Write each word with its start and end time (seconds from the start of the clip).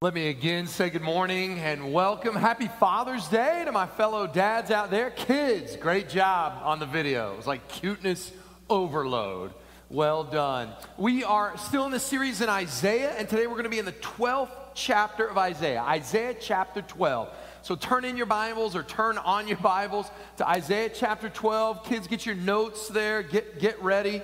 Let 0.00 0.14
me 0.14 0.28
again 0.28 0.68
say 0.68 0.90
good 0.90 1.02
morning 1.02 1.58
and 1.58 1.92
welcome. 1.92 2.36
Happy 2.36 2.68
Father's 2.68 3.26
Day 3.26 3.64
to 3.64 3.72
my 3.72 3.88
fellow 3.88 4.28
dads 4.28 4.70
out 4.70 4.92
there. 4.92 5.10
Kids, 5.10 5.74
great 5.74 6.08
job 6.08 6.60
on 6.62 6.78
the 6.78 6.86
video. 6.86 7.32
It 7.32 7.38
was 7.38 7.48
like 7.48 7.66
cuteness 7.66 8.30
overload. 8.70 9.54
Well 9.90 10.22
done. 10.22 10.70
We 10.98 11.24
are 11.24 11.58
still 11.58 11.84
in 11.84 11.90
the 11.90 11.98
series 11.98 12.40
in 12.40 12.48
Isaiah, 12.48 13.10
and 13.18 13.28
today 13.28 13.48
we're 13.48 13.54
going 13.54 13.64
to 13.64 13.70
be 13.70 13.80
in 13.80 13.86
the 13.86 13.92
12th 13.92 14.52
chapter 14.74 15.26
of 15.26 15.36
Isaiah. 15.36 15.80
Isaiah 15.80 16.36
chapter 16.40 16.80
12. 16.80 17.34
So 17.62 17.74
turn 17.74 18.04
in 18.04 18.16
your 18.16 18.26
Bibles 18.26 18.76
or 18.76 18.84
turn 18.84 19.18
on 19.18 19.48
your 19.48 19.56
Bibles 19.56 20.08
to 20.36 20.48
Isaiah 20.48 20.90
chapter 20.90 21.28
12. 21.28 21.82
Kids, 21.82 22.06
get 22.06 22.24
your 22.24 22.36
notes 22.36 22.86
there, 22.86 23.24
get, 23.24 23.58
get 23.58 23.82
ready. 23.82 24.22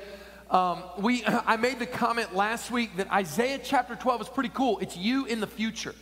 Um, 0.51 0.83
we, 0.99 1.25
I 1.27 1.57
made 1.57 1.79
the 1.79 1.87
comment 1.87 2.35
last 2.35 2.71
week 2.71 2.97
that 2.97 3.11
Isaiah 3.11 3.61
chapter 3.63 3.97
12 3.97 4.23
is 4.23 4.29
pretty 4.29 4.51
cool. 4.51 4.79
It's 4.79 4.97
you 4.97 5.27
in 5.27 5.41
the 5.41 5.47
future, 5.47 5.95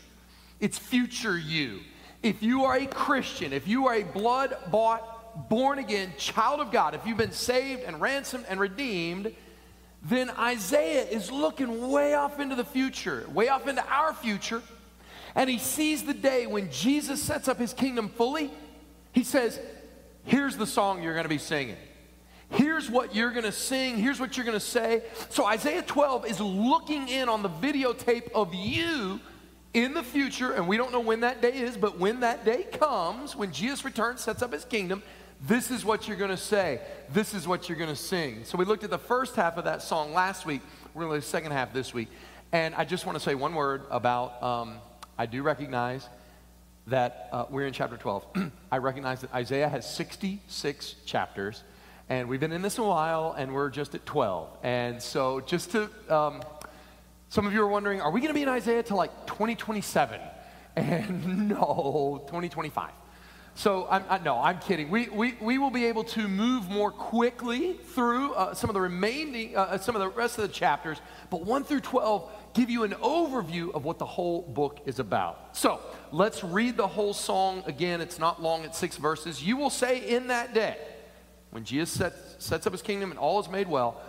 it's 0.60 0.78
future 0.78 1.38
you. 1.38 1.80
If 2.22 2.40
you 2.40 2.64
are 2.66 2.76
a 2.76 2.86
Christian, 2.86 3.52
if 3.52 3.66
you 3.66 3.88
are 3.88 3.94
a 3.94 4.04
blood 4.04 4.56
bought, 4.70 5.48
born 5.48 5.80
again 5.80 6.12
child 6.18 6.60
of 6.60 6.70
God, 6.70 6.94
if 6.94 7.04
you've 7.04 7.16
been 7.16 7.32
saved 7.32 7.82
and 7.82 8.00
ransomed 8.00 8.44
and 8.48 8.60
redeemed, 8.60 9.34
then 10.04 10.30
Isaiah 10.30 11.04
is 11.04 11.32
looking 11.32 11.90
way 11.90 12.14
off 12.14 12.38
into 12.38 12.54
the 12.54 12.64
future, 12.64 13.26
way 13.32 13.48
off 13.48 13.66
into 13.66 13.84
our 13.88 14.12
future. 14.14 14.62
And 15.34 15.48
he 15.48 15.58
sees 15.58 16.04
the 16.04 16.14
day 16.14 16.46
when 16.46 16.70
Jesus 16.70 17.22
sets 17.22 17.48
up 17.48 17.58
his 17.58 17.72
kingdom 17.72 18.08
fully. 18.08 18.50
He 19.12 19.24
says, 19.24 19.58
Here's 20.24 20.56
the 20.56 20.66
song 20.66 21.02
you're 21.02 21.14
going 21.14 21.24
to 21.24 21.28
be 21.28 21.38
singing. 21.38 21.76
Here's 22.52 22.90
what 22.90 23.14
you're 23.14 23.30
going 23.30 23.44
to 23.44 23.52
sing. 23.52 23.96
Here's 23.96 24.20
what 24.20 24.36
you're 24.36 24.46
going 24.46 24.58
to 24.58 24.64
say. 24.64 25.02
So 25.30 25.46
Isaiah 25.46 25.82
12 25.82 26.26
is 26.26 26.40
looking 26.40 27.08
in 27.08 27.28
on 27.28 27.42
the 27.42 27.48
videotape 27.48 28.30
of 28.32 28.54
you 28.54 29.20
in 29.74 29.94
the 29.94 30.02
future, 30.02 30.52
and 30.52 30.68
we 30.68 30.76
don't 30.76 30.92
know 30.92 31.00
when 31.00 31.20
that 31.20 31.40
day 31.40 31.52
is, 31.52 31.78
but 31.78 31.98
when 31.98 32.20
that 32.20 32.44
day 32.44 32.64
comes, 32.64 33.34
when 33.34 33.52
Jesus 33.52 33.84
returns, 33.84 34.20
sets 34.20 34.42
up 34.42 34.52
his 34.52 34.66
kingdom, 34.66 35.02
this 35.40 35.70
is 35.70 35.84
what 35.84 36.06
you're 36.06 36.16
going 36.16 36.30
to 36.30 36.36
say. 36.36 36.80
This 37.10 37.34
is 37.34 37.48
what 37.48 37.68
you're 37.68 37.78
going 37.78 37.90
to 37.90 37.96
sing. 37.96 38.44
So 38.44 38.58
we 38.58 38.64
looked 38.64 38.84
at 38.84 38.90
the 38.90 38.98
first 38.98 39.34
half 39.34 39.56
of 39.56 39.64
that 39.64 39.82
song 39.82 40.12
last 40.12 40.46
week. 40.46 40.60
We're 40.94 41.04
going 41.04 41.20
to 41.20 41.24
the 41.24 41.30
second 41.30 41.52
half 41.52 41.72
this 41.72 41.92
week. 41.94 42.08
And 42.52 42.74
I 42.74 42.84
just 42.84 43.06
want 43.06 43.16
to 43.16 43.24
say 43.24 43.34
one 43.34 43.54
word 43.54 43.82
about 43.90 44.42
um, 44.42 44.76
I 45.18 45.26
do 45.26 45.42
recognize 45.42 46.06
that 46.86 47.28
uh, 47.32 47.46
we're 47.48 47.66
in 47.66 47.72
chapter 47.72 47.96
12. 47.96 48.26
I 48.72 48.78
recognize 48.78 49.22
that 49.22 49.32
Isaiah 49.34 49.68
has 49.68 49.88
66 49.90 50.96
chapters. 51.06 51.64
And 52.08 52.28
we've 52.28 52.40
been 52.40 52.52
in 52.52 52.62
this 52.62 52.78
a 52.78 52.82
while, 52.82 53.34
and 53.38 53.54
we're 53.54 53.70
just 53.70 53.94
at 53.94 54.04
12. 54.04 54.48
And 54.62 55.00
so, 55.00 55.40
just 55.40 55.70
to, 55.72 55.88
um, 56.08 56.42
some 57.28 57.46
of 57.46 57.52
you 57.52 57.62
are 57.62 57.68
wondering, 57.68 58.00
are 58.00 58.10
we 58.10 58.20
going 58.20 58.28
to 58.28 58.34
be 58.34 58.42
in 58.42 58.48
Isaiah 58.48 58.82
till 58.82 58.96
like 58.96 59.26
2027? 59.26 60.20
And 60.74 61.50
no, 61.50 62.22
2025. 62.28 62.92
So, 63.54 63.86
I'm, 63.90 64.02
I, 64.08 64.18
no, 64.18 64.38
I'm 64.38 64.58
kidding. 64.58 64.88
We, 64.88 65.10
we, 65.10 65.34
we 65.38 65.58
will 65.58 65.70
be 65.70 65.84
able 65.84 66.04
to 66.04 66.26
move 66.26 66.70
more 66.70 66.90
quickly 66.90 67.74
through 67.74 68.32
uh, 68.32 68.54
some 68.54 68.70
of 68.70 68.74
the 68.74 68.80
remaining, 68.80 69.54
uh, 69.54 69.60
uh 69.60 69.78
some 69.78 69.94
of 69.94 70.00
the 70.00 70.08
rest 70.08 70.38
of 70.38 70.42
the 70.42 70.54
chapters, 70.54 70.98
but 71.28 71.44
1 71.44 71.64
through 71.64 71.80
12 71.80 72.30
give 72.54 72.70
you 72.70 72.84
an 72.84 72.92
overview 72.92 73.74
of 73.74 73.84
what 73.84 73.98
the 73.98 74.06
whole 74.06 74.40
book 74.40 74.80
is 74.86 74.98
about. 74.98 75.54
So, 75.54 75.80
let's 76.10 76.42
read 76.42 76.78
the 76.78 76.88
whole 76.88 77.12
song 77.12 77.62
again. 77.66 78.00
It's 78.00 78.18
not 78.18 78.42
long, 78.42 78.64
it's 78.64 78.78
six 78.78 78.96
verses. 78.96 79.42
You 79.42 79.58
will 79.58 79.70
say 79.70 79.98
in 79.98 80.28
that 80.28 80.54
day, 80.54 80.78
when 81.52 81.64
Jesus 81.64 81.90
sets, 81.90 82.44
sets 82.44 82.66
up 82.66 82.72
his 82.72 82.82
kingdom 82.82 83.10
and 83.10 83.20
all 83.20 83.38
is 83.38 83.48
made 83.48 83.68
well, 83.68 84.00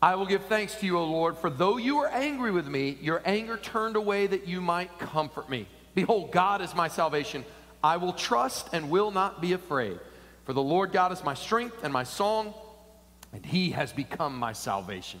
I 0.00 0.14
will 0.14 0.26
give 0.26 0.44
thanks 0.44 0.76
to 0.76 0.86
you, 0.86 0.96
O 0.96 1.04
Lord, 1.04 1.36
for 1.36 1.50
though 1.50 1.76
you 1.76 1.96
were 1.96 2.08
angry 2.08 2.52
with 2.52 2.68
me, 2.68 2.96
your 3.00 3.20
anger 3.24 3.56
turned 3.56 3.96
away 3.96 4.28
that 4.28 4.46
you 4.46 4.60
might 4.60 4.96
comfort 5.00 5.50
me. 5.50 5.66
Behold, 5.94 6.30
God 6.30 6.62
is 6.62 6.74
my 6.74 6.86
salvation. 6.86 7.44
I 7.82 7.96
will 7.96 8.12
trust 8.12 8.68
and 8.72 8.90
will 8.90 9.10
not 9.10 9.42
be 9.42 9.54
afraid. 9.54 9.98
For 10.44 10.52
the 10.52 10.62
Lord 10.62 10.92
God 10.92 11.10
is 11.10 11.24
my 11.24 11.34
strength 11.34 11.82
and 11.82 11.92
my 11.92 12.04
song, 12.04 12.54
and 13.32 13.44
he 13.44 13.70
has 13.70 13.92
become 13.92 14.38
my 14.38 14.52
salvation. 14.52 15.20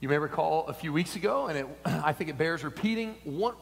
You 0.00 0.08
may 0.08 0.16
recall 0.16 0.66
a 0.66 0.72
few 0.72 0.94
weeks 0.94 1.14
ago, 1.14 1.48
and 1.48 1.58
it, 1.58 1.66
I 1.84 2.14
think 2.14 2.30
it 2.30 2.38
bears 2.38 2.64
repeating. 2.64 3.16
One, 3.24 3.54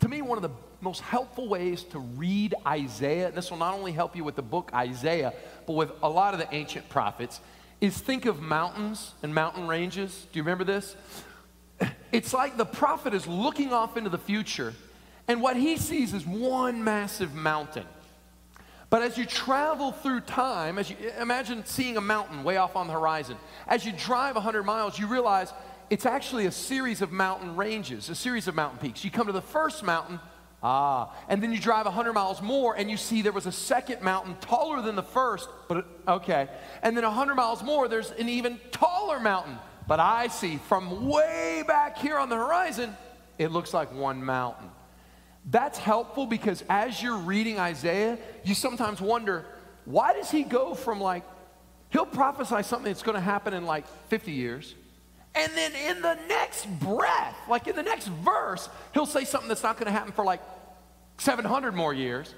to 0.00 0.08
me, 0.08 0.22
one 0.22 0.38
of 0.38 0.42
the 0.42 0.56
most 0.80 1.02
helpful 1.02 1.46
ways 1.46 1.82
to 1.84 1.98
read 1.98 2.54
Isaiah, 2.66 3.28
and 3.28 3.36
this 3.36 3.50
will 3.50 3.58
not 3.58 3.74
only 3.74 3.92
help 3.92 4.16
you 4.16 4.24
with 4.24 4.34
the 4.34 4.42
book 4.42 4.70
Isaiah, 4.72 5.34
but 5.66 5.74
with 5.74 5.92
a 6.02 6.08
lot 6.08 6.32
of 6.32 6.40
the 6.40 6.52
ancient 6.54 6.88
prophets, 6.88 7.40
is 7.82 7.98
think 7.98 8.24
of 8.24 8.40
mountains 8.40 9.12
and 9.22 9.34
mountain 9.34 9.68
ranges. 9.68 10.26
Do 10.32 10.38
you 10.38 10.42
remember 10.42 10.64
this? 10.64 10.96
It's 12.10 12.32
like 12.32 12.56
the 12.56 12.64
prophet 12.64 13.12
is 13.12 13.26
looking 13.26 13.74
off 13.74 13.98
into 13.98 14.08
the 14.08 14.16
future, 14.16 14.72
and 15.28 15.42
what 15.42 15.56
he 15.56 15.76
sees 15.76 16.14
is 16.14 16.26
one 16.26 16.82
massive 16.82 17.34
mountain. 17.34 17.84
But 18.90 19.02
as 19.02 19.18
you 19.18 19.26
travel 19.26 19.92
through 19.92 20.20
time, 20.20 20.78
as 20.78 20.88
you 20.88 20.96
imagine 21.20 21.64
seeing 21.66 21.98
a 21.98 22.00
mountain 22.00 22.42
way 22.42 22.56
off 22.56 22.74
on 22.74 22.86
the 22.86 22.94
horizon, 22.94 23.36
as 23.66 23.84
you 23.84 23.92
drive 23.92 24.34
100 24.34 24.62
miles, 24.62 24.98
you 24.98 25.06
realize 25.06 25.52
it's 25.90 26.06
actually 26.06 26.46
a 26.46 26.52
series 26.52 27.02
of 27.02 27.12
mountain 27.12 27.54
ranges, 27.54 28.08
a 28.08 28.14
series 28.14 28.48
of 28.48 28.54
mountain 28.54 28.78
peaks. 28.78 29.04
You 29.04 29.10
come 29.10 29.26
to 29.26 29.32
the 29.32 29.42
first 29.42 29.82
mountain, 29.82 30.20
ah, 30.62 31.14
and 31.28 31.42
then 31.42 31.52
you 31.52 31.60
drive 31.60 31.84
100 31.84 32.14
miles 32.14 32.40
more 32.40 32.76
and 32.76 32.90
you 32.90 32.96
see 32.96 33.20
there 33.20 33.32
was 33.32 33.46
a 33.46 33.52
second 33.52 34.00
mountain 34.00 34.36
taller 34.40 34.80
than 34.80 34.96
the 34.96 35.02
first, 35.02 35.50
but 35.68 35.86
okay. 36.06 36.48
And 36.82 36.96
then 36.96 37.04
100 37.04 37.34
miles 37.34 37.62
more, 37.62 37.88
there's 37.88 38.10
an 38.12 38.30
even 38.30 38.58
taller 38.70 39.20
mountain. 39.20 39.58
But 39.86 40.00
I 40.00 40.28
see 40.28 40.56
from 40.56 41.06
way 41.06 41.62
back 41.66 41.98
here 41.98 42.18
on 42.18 42.30
the 42.30 42.36
horizon, 42.36 42.96
it 43.36 43.50
looks 43.50 43.74
like 43.74 43.92
one 43.92 44.24
mountain. 44.24 44.70
That's 45.50 45.78
helpful 45.78 46.26
because 46.26 46.62
as 46.68 47.02
you're 47.02 47.16
reading 47.16 47.58
Isaiah, 47.58 48.18
you 48.44 48.54
sometimes 48.54 49.00
wonder, 49.00 49.46
why 49.84 50.12
does 50.12 50.30
he 50.30 50.42
go 50.42 50.74
from 50.74 51.00
like, 51.00 51.24
he'll 51.90 52.06
prophesy 52.06 52.62
something 52.62 52.92
that's 52.92 53.02
going 53.02 53.14
to 53.14 53.20
happen 53.20 53.54
in 53.54 53.64
like 53.64 53.86
50 54.08 54.32
years. 54.32 54.74
And 55.34 55.50
then 55.54 55.72
in 55.74 56.02
the 56.02 56.18
next 56.28 56.66
breath, 56.80 57.36
like 57.48 57.66
in 57.66 57.76
the 57.76 57.82
next 57.82 58.08
verse, 58.08 58.68
he'll 58.92 59.06
say 59.06 59.24
something 59.24 59.48
that's 59.48 59.62
not 59.62 59.76
going 59.76 59.86
to 59.86 59.92
happen 59.92 60.12
for 60.12 60.24
like 60.24 60.42
700 61.18 61.74
more 61.74 61.94
years. 61.94 62.34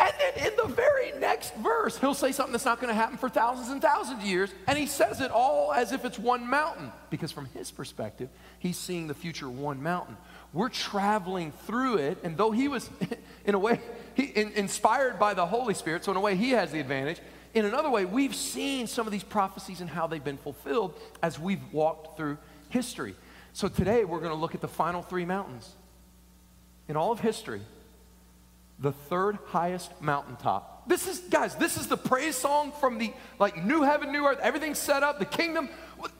And 0.00 0.12
then 0.18 0.46
in 0.46 0.56
the 0.56 0.72
very 0.72 1.10
next 1.18 1.54
verse, 1.56 1.98
he'll 1.98 2.14
say 2.14 2.30
something 2.30 2.52
that's 2.52 2.64
not 2.64 2.80
going 2.80 2.88
to 2.88 2.94
happen 2.94 3.18
for 3.18 3.28
thousands 3.28 3.68
and 3.68 3.82
thousands 3.82 4.22
of 4.22 4.24
years. 4.24 4.54
And 4.68 4.78
he 4.78 4.86
says 4.86 5.20
it 5.20 5.32
all 5.32 5.72
as 5.72 5.92
if 5.92 6.04
it's 6.04 6.18
one 6.18 6.48
mountain. 6.48 6.92
Because 7.10 7.32
from 7.32 7.46
his 7.46 7.72
perspective, 7.72 8.28
he's 8.60 8.78
seeing 8.78 9.08
the 9.08 9.14
future 9.14 9.48
one 9.50 9.82
mountain. 9.82 10.16
We're 10.52 10.68
traveling 10.68 11.52
through 11.66 11.98
it. 11.98 12.18
And 12.22 12.36
though 12.36 12.50
he 12.50 12.68
was, 12.68 12.88
in 13.44 13.54
a 13.54 13.58
way, 13.58 13.80
he, 14.14 14.24
in, 14.24 14.52
inspired 14.52 15.18
by 15.18 15.34
the 15.34 15.46
Holy 15.46 15.74
Spirit, 15.74 16.04
so 16.04 16.12
in 16.12 16.16
a 16.16 16.20
way, 16.20 16.36
he 16.36 16.50
has 16.50 16.72
the 16.72 16.80
advantage. 16.80 17.20
In 17.54 17.64
another 17.64 17.90
way, 17.90 18.04
we've 18.04 18.34
seen 18.34 18.86
some 18.86 19.06
of 19.06 19.12
these 19.12 19.24
prophecies 19.24 19.80
and 19.80 19.88
how 19.88 20.06
they've 20.06 20.22
been 20.22 20.38
fulfilled 20.38 20.98
as 21.22 21.38
we've 21.38 21.60
walked 21.72 22.16
through 22.16 22.38
history. 22.68 23.14
So 23.52 23.68
today, 23.68 24.04
we're 24.04 24.20
going 24.20 24.32
to 24.32 24.38
look 24.38 24.54
at 24.54 24.60
the 24.60 24.68
final 24.68 25.02
three 25.02 25.24
mountains 25.24 25.74
in 26.88 26.96
all 26.96 27.12
of 27.12 27.20
history 27.20 27.60
the 28.78 28.92
third 28.92 29.38
highest 29.46 30.00
mountaintop. 30.00 30.88
This 30.88 31.06
is, 31.06 31.18
guys, 31.18 31.56
this 31.56 31.76
is 31.76 31.88
the 31.88 31.96
praise 31.96 32.36
song 32.36 32.72
from 32.80 32.98
the 32.98 33.12
like 33.38 33.64
new 33.64 33.82
heaven, 33.82 34.12
new 34.12 34.24
earth, 34.24 34.38
everything's 34.40 34.78
set 34.78 35.02
up, 35.02 35.18
the 35.18 35.24
kingdom. 35.24 35.68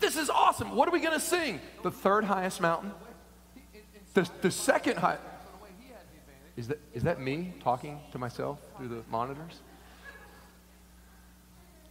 This 0.00 0.16
is 0.16 0.28
awesome. 0.28 0.74
What 0.74 0.88
are 0.88 0.92
we 0.92 1.00
gonna 1.00 1.20
sing? 1.20 1.60
The 1.82 1.90
third 1.90 2.24
highest 2.24 2.60
mountain. 2.60 2.92
The, 4.14 4.28
the 4.42 4.50
second 4.50 4.98
high. 4.98 5.18
Is 6.56 6.68
that, 6.68 6.80
is 6.92 7.04
that 7.04 7.20
me 7.20 7.54
talking 7.62 8.00
to 8.12 8.18
myself 8.18 8.58
through 8.76 8.88
the 8.88 9.02
monitors? 9.10 9.60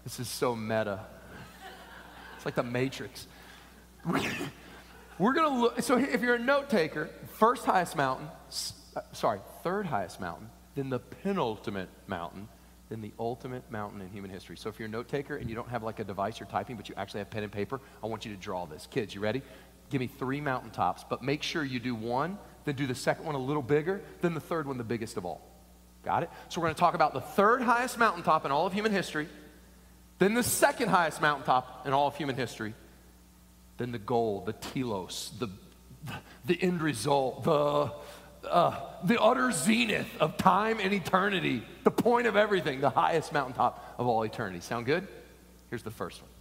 This 0.03 0.19
is 0.19 0.27
so 0.27 0.55
meta. 0.55 1.05
It's 2.35 2.45
like 2.45 2.55
the 2.55 2.63
Matrix. 2.63 3.27
We're 4.05 5.33
going 5.33 5.49
to 5.49 5.57
look. 5.61 5.81
So, 5.81 5.97
if 5.97 6.21
you're 6.21 6.35
a 6.35 6.39
note 6.39 6.69
taker, 6.69 7.09
first 7.33 7.65
highest 7.65 7.95
mountain, 7.95 8.27
uh, 8.95 9.01
sorry, 9.13 9.39
third 9.63 9.85
highest 9.85 10.19
mountain, 10.19 10.49
then 10.75 10.89
the 10.89 10.99
penultimate 10.99 11.89
mountain, 12.07 12.47
then 12.89 13.01
the 13.01 13.11
ultimate 13.19 13.69
mountain 13.71 14.01
in 14.01 14.09
human 14.09 14.29
history. 14.31 14.55
So 14.55 14.69
if 14.69 14.79
you're 14.79 14.87
a 14.87 14.91
note 14.91 15.07
taker 15.07 15.35
and 15.35 15.49
you 15.49 15.55
don't 15.55 15.69
have 15.69 15.83
like 15.83 15.99
a 15.99 16.03
device 16.03 16.39
you're 16.39 16.47
typing, 16.47 16.77
but 16.77 16.87
you 16.87 16.95
actually 16.95 17.19
have 17.19 17.29
pen 17.29 17.43
and 17.43 17.51
paper, 17.51 17.81
I 18.03 18.07
want 18.07 18.25
you 18.25 18.33
to 18.33 18.39
draw 18.39 18.65
this. 18.65 18.87
Kids, 18.89 19.13
you 19.13 19.21
ready? 19.21 19.41
Give 19.89 20.01
me 20.01 20.07
three 20.07 20.41
mountaintops, 20.41 21.05
but 21.09 21.23
make 21.23 21.43
sure 21.43 21.63
you 21.63 21.79
do 21.79 21.95
one, 21.95 22.37
then 22.65 22.75
do 22.75 22.87
the 22.87 22.95
second 22.95 23.25
one 23.25 23.35
a 23.35 23.39
little 23.39 23.61
bigger, 23.61 24.01
then 24.21 24.33
the 24.33 24.41
third 24.41 24.67
one 24.67 24.77
the 24.77 24.83
biggest 24.83 25.17
of 25.17 25.25
all. 25.25 25.41
Got 26.03 26.23
it? 26.23 26.29
So 26.49 26.59
we're 26.59 26.67
going 26.67 26.75
to 26.75 26.79
talk 26.79 26.93
about 26.93 27.13
the 27.13 27.21
third 27.21 27.61
highest 27.61 27.97
mountaintop 27.97 28.45
in 28.45 28.51
all 28.51 28.65
of 28.65 28.73
human 28.73 28.91
history, 28.91 29.27
then 30.19 30.33
the 30.33 30.43
second 30.43 30.89
highest 30.89 31.21
mountaintop 31.21 31.85
in 31.87 31.93
all 31.93 32.07
of 32.07 32.17
human 32.17 32.35
history, 32.35 32.73
then 33.77 33.91
the 33.91 33.99
goal, 33.99 34.43
the 34.45 34.53
telos, 34.53 35.31
the, 35.39 35.49
the 36.45 36.61
end 36.61 36.81
result, 36.81 37.43
the, 37.43 37.91
uh, 38.49 38.79
the 39.03 39.21
utter 39.21 39.51
zenith 39.51 40.09
of 40.19 40.37
time 40.37 40.79
and 40.81 40.93
eternity, 40.93 41.63
the 41.83 41.91
point 41.91 42.27
of 42.27 42.35
everything, 42.35 42.81
the 42.81 42.89
highest 42.89 43.31
mountaintop 43.31 43.95
of 43.97 44.07
all 44.07 44.23
eternity. 44.23 44.59
Sound 44.59 44.85
good? 44.85 45.07
Here's 45.69 45.83
the 45.83 45.91
first 45.91 46.21
one. 46.21 46.31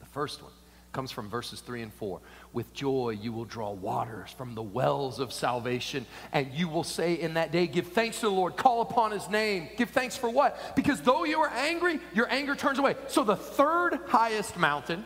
The 0.00 0.06
first 0.06 0.42
one 0.42 0.52
comes 0.92 1.10
from 1.10 1.28
verses 1.28 1.60
3 1.60 1.82
and 1.82 1.92
4. 1.92 2.20
With 2.52 2.72
joy 2.72 3.10
you 3.10 3.32
will 3.32 3.44
draw 3.44 3.72
waters 3.72 4.30
from 4.30 4.54
the 4.54 4.62
wells 4.62 5.18
of 5.18 5.32
salvation, 5.32 6.06
and 6.32 6.52
you 6.52 6.68
will 6.68 6.84
say 6.84 7.14
in 7.14 7.34
that 7.34 7.52
day, 7.52 7.66
Give 7.66 7.86
thanks 7.86 8.20
to 8.20 8.26
the 8.26 8.32
Lord, 8.32 8.56
call 8.56 8.80
upon 8.80 9.10
his 9.10 9.28
name. 9.28 9.68
Give 9.76 9.90
thanks 9.90 10.16
for 10.16 10.30
what? 10.30 10.74
Because 10.74 11.00
though 11.02 11.24
you 11.24 11.38
are 11.40 11.50
angry, 11.50 12.00
your 12.14 12.30
anger 12.32 12.54
turns 12.54 12.78
away. 12.78 12.96
So 13.08 13.24
the 13.24 13.36
third 13.36 13.98
highest 14.06 14.56
mountain, 14.56 15.04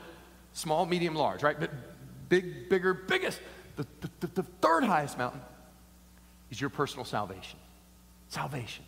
small, 0.53 0.87
medium, 0.87 1.15
large, 1.15 1.43
right? 1.43 1.59
But 1.59 1.71
big, 2.29 2.69
bigger, 2.69 2.95
biggest. 2.95 3.41
The, 3.77 3.87
the, 4.21 4.27
the 4.29 4.43
third 4.43 4.85
highest 4.85 5.19
mountain 5.19 5.41
is 6.51 6.61
your 6.61 6.71
personal 6.71 7.05
salvation. 7.05 7.59
Salvation. 8.29 8.85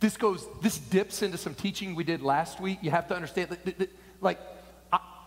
This 0.00 0.16
goes, 0.16 0.46
this 0.62 0.78
dips 0.78 1.22
into 1.22 1.38
some 1.38 1.54
teaching 1.54 1.94
we 1.94 2.04
did 2.04 2.22
last 2.22 2.60
week. 2.60 2.78
You 2.82 2.90
have 2.90 3.08
to 3.08 3.16
understand 3.16 3.50
that, 3.50 3.64
that, 3.64 3.78
that 3.78 3.90
like, 4.20 4.38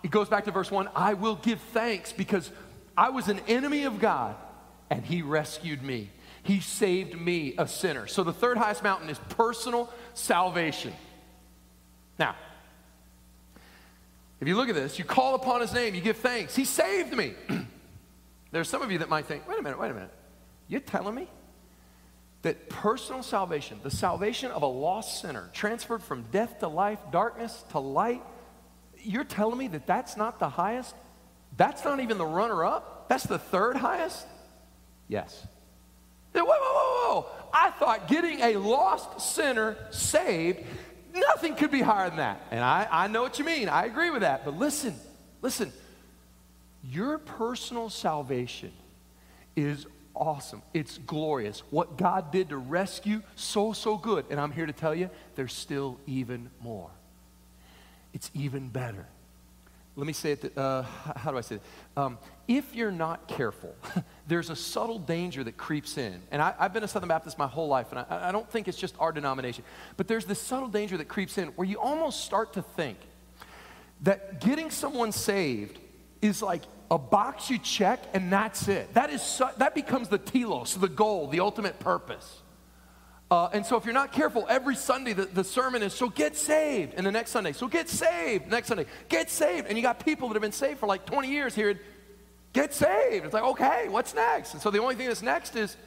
it 0.04 0.12
goes 0.12 0.30
back 0.30 0.46
to 0.46 0.52
verse 0.52 0.72
1 0.72 0.90
I 0.96 1.14
will 1.14 1.36
give 1.36 1.60
thanks 1.74 2.12
because 2.12 2.50
I 2.98 3.10
was 3.10 3.28
an 3.28 3.40
enemy 3.48 3.84
of 3.84 4.00
God 4.00 4.36
and 4.90 5.06
he 5.06 5.22
rescued 5.22 5.82
me. 5.82 6.10
He 6.44 6.60
saved 6.60 7.20
me, 7.20 7.54
a 7.58 7.68
sinner. 7.68 8.08
So 8.08 8.24
the 8.24 8.34
third 8.34 8.58
highest 8.58 8.84
mountain 8.84 9.10
is 9.10 9.20
personal 9.30 9.92
salvation. 10.14 10.94
Now, 12.18 12.36
if 14.40 14.48
you 14.48 14.56
look 14.56 14.70
at 14.70 14.76
this, 14.76 14.98
you 14.98 15.06
call 15.06 15.36
upon 15.36 15.62
his 15.62 15.72
name, 15.72 15.94
you 15.94 16.02
give 16.02 16.18
thanks. 16.18 16.56
He 16.56 16.66
saved 16.66 17.16
me. 17.16 17.36
There's 18.52 18.68
some 18.68 18.82
of 18.82 18.92
you 18.92 18.98
that 19.00 19.10
might 19.10 19.28
think, 19.28 19.48
wait 19.48 19.60
a 19.60 19.62
minute, 19.62 19.80
wait 19.80 19.92
a 19.92 19.94
minute. 19.94 20.12
You're 20.68 20.82
telling 20.82 21.16
me 21.16 21.28
that 22.42 22.70
personal 22.70 23.22
salvation, 23.22 23.80
the 23.84 23.92
salvation 23.92 24.52
of 24.52 24.64
a 24.64 24.68
lost 24.68 25.22
sinner, 25.22 25.50
transferred 25.54 26.02
from 26.02 26.26
death 26.32 26.60
to 26.60 26.68
life, 26.68 27.00
darkness 27.12 27.64
to 27.70 27.80
light, 27.80 28.24
you're 29.04 29.24
telling 29.24 29.58
me 29.58 29.68
that 29.70 29.88
that's 29.88 30.18
not 30.18 30.40
the 30.40 30.50
highest? 30.50 30.96
That's 31.58 31.84
not 31.84 32.00
even 32.00 32.18
the 32.18 32.26
runner 32.26 32.64
up? 32.64 33.10
That's 33.10 33.26
the 33.26 33.40
third 33.40 33.76
highest? 33.76 34.26
Yes. 35.08 35.46
Whoa, 36.34 36.44
whoa, 36.46 36.58
whoa, 36.58 37.22
whoa. 37.22 37.26
I 37.54 37.72
thought 37.72 38.08
getting 38.08 38.40
a 38.40 38.56
lost 38.56 39.20
sinner 39.34 39.78
saved, 39.92 40.60
nothing 41.14 41.56
could 41.56 41.72
be 41.72 41.82
higher 41.82 42.08
than 42.08 42.18
that. 42.18 42.42
And 42.52 42.64
I, 42.64 42.88
I 42.90 43.08
know 43.08 43.22
what 43.22 43.38
you 43.38 43.46
mean. 43.46 43.68
I 43.68 43.86
agree 43.86 44.10
with 44.10 44.22
that. 44.22 44.46
But 44.46 44.58
listen, 44.58 44.96
listen. 45.42 45.72
Your 46.90 47.18
personal 47.20 47.90
salvation 47.90 48.72
is 49.56 49.86
awesome. 50.16 50.62
It's 50.74 50.98
glorious. 50.98 51.62
What 51.70 51.98
God 51.98 52.32
did 52.32 52.50
to 52.50 52.58
rescue, 52.58 53.22
so, 53.36 53.74
so 53.74 53.98
good. 53.98 54.26
And 54.30 54.40
I'm 54.40 54.52
here 54.52 54.66
to 54.66 54.74
tell 54.74 54.96
you, 54.96 55.10
there's 55.36 55.54
still 55.54 56.00
even 56.08 56.50
more 56.62 56.90
it's 58.14 58.32
even 58.34 58.70
better. 58.70 59.06
Let 59.96 60.08
me 60.08 60.14
say 60.14 60.32
it, 60.34 60.58
uh, 60.58 60.84
how 61.16 61.32
do 61.32 61.38
I 61.38 61.42
say 61.42 61.56
it? 61.56 61.62
Um, 61.98 62.18
if 62.48 62.74
you're 62.74 62.92
not 62.92 63.28
careful, 63.28 63.76
there's 64.28 64.50
a 64.50 64.56
subtle 64.56 65.00
danger 65.00 65.44
that 65.44 65.58
creeps 65.58 65.98
in. 65.98 66.22
And 66.32 66.42
I, 66.42 66.54
have 66.60 66.74
been 66.74 66.84
a 66.84 66.88
Southern 66.88 67.10
Baptist 67.10 67.38
my 67.38 67.48
whole 67.48 67.68
life, 67.68 67.88
and 67.92 68.00
I, 68.00 68.30
I 68.30 68.32
don't 68.32 68.50
think 68.50 68.68
it's 68.68 68.78
just 68.78 68.96
our 69.00 69.12
denomination. 69.12 69.64
But 69.98 70.08
there's 70.08 70.26
this 70.26 70.42
subtle 70.42 70.70
danger 70.70 70.98
that 70.98 71.08
creeps 71.08 71.38
in 71.38 71.50
where 71.50 71.68
you 71.68 71.80
almost 71.80 72.24
start 72.26 72.54
to 72.54 72.62
think 72.62 72.98
that 74.02 74.42
getting 74.42 74.72
someone 74.72 75.12
saved 75.12 75.78
is 76.22 76.42
like 76.42 76.64
a 76.90 76.98
box 76.98 77.50
you 77.50 77.58
check 77.58 78.04
and 78.14 78.32
that's 78.32 78.68
it. 78.68 78.94
That, 78.94 79.10
is 79.10 79.42
that 79.58 79.76
becomes 79.76 80.10
the 80.10 80.18
telos, 80.18 80.76
the 80.76 80.90
goal, 80.90 81.28
the 81.28 81.40
ultimate 81.40 81.80
purpose. 81.80 82.42
Uh, 83.32 83.48
and 83.54 83.66
so 83.66 83.78
if 83.78 83.86
you're 83.86 83.94
not 83.94 84.12
careful, 84.12 84.46
every 84.50 84.76
Sunday 84.76 85.14
the, 85.14 85.24
the 85.24 85.44
sermon 85.44 85.82
is, 85.82 85.94
so 85.94 86.10
get 86.10 86.36
saved. 86.36 86.94
And 86.98 87.08
the 87.08 87.12
next 87.14 87.32
Sunday, 87.32 87.54
so 87.54 87.70
get 87.70 87.88
saved. 87.88 88.48
Next 88.48 88.68
Sunday, 88.68 88.86
get 89.08 89.30
saved. 89.30 89.68
And 89.68 89.78
you 89.78 89.82
got 89.82 90.04
people 90.04 90.28
that 90.28 90.34
have 90.34 90.42
been 90.42 90.52
saved 90.52 90.82
for 90.82 90.86
like 90.86 91.06
20 91.06 91.32
years 91.32 91.56
here, 91.56 91.80
get 92.52 92.74
saved. 92.74 93.24
It's 93.24 93.34
like, 93.34 93.44
okay, 93.44 93.88
what's 93.88 94.14
next? 94.14 94.54
And 94.54 94.62
so 94.62 94.70
the 94.70 94.80
only 94.80 94.96
thing 94.96 95.08
that's 95.08 95.22
next 95.22 95.56
is, 95.56 95.78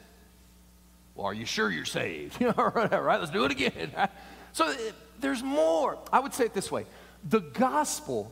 well, 1.13 1.27
are 1.27 1.35
you 1.35 1.45
sure 1.45 1.69
you're 1.69 1.85
saved? 1.85 2.35
You 2.41 2.47
know, 2.47 2.71
right, 2.73 3.19
let's 3.19 3.29
do 3.29 3.45
it 3.45 3.51
again. 3.51 3.91
so 4.51 4.71
it, 4.71 4.95
there's 5.19 5.43
more. 5.43 5.99
I 6.11 6.21
would 6.21 6.33
say 6.33 6.45
it 6.45 6.53
this 6.55 6.71
way. 6.71 6.87
The 7.29 7.41
gospel 7.41 8.31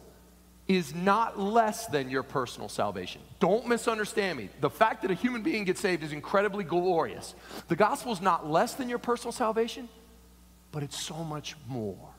is 0.68 0.96
not 0.96 1.38
less 1.38 1.88
than 1.88 2.10
your 2.10 2.24
personal 2.24 2.70
salvation. 2.70 3.22
Don't 3.40 3.68
misunderstand 3.68 4.38
me. 4.38 4.50
The 4.62 4.70
fact 4.70 5.02
that 5.02 5.12
a 5.12 5.14
human 5.14 5.44
being 5.44 5.66
gets 5.66 5.82
saved 5.82 6.04
is 6.04 6.14
incredibly 6.14 6.64
glorious. 6.64 7.36
The 7.68 7.76
gospel 7.76 8.14
is 8.14 8.22
not 8.22 8.50
less 8.50 8.74
than 8.74 8.88
your 8.88 9.00
personal 9.00 9.34
salvation, 9.34 9.90
but 10.72 10.82
it's 10.84 11.00
so 11.00 11.24
much 11.24 11.56
more. 11.68 12.10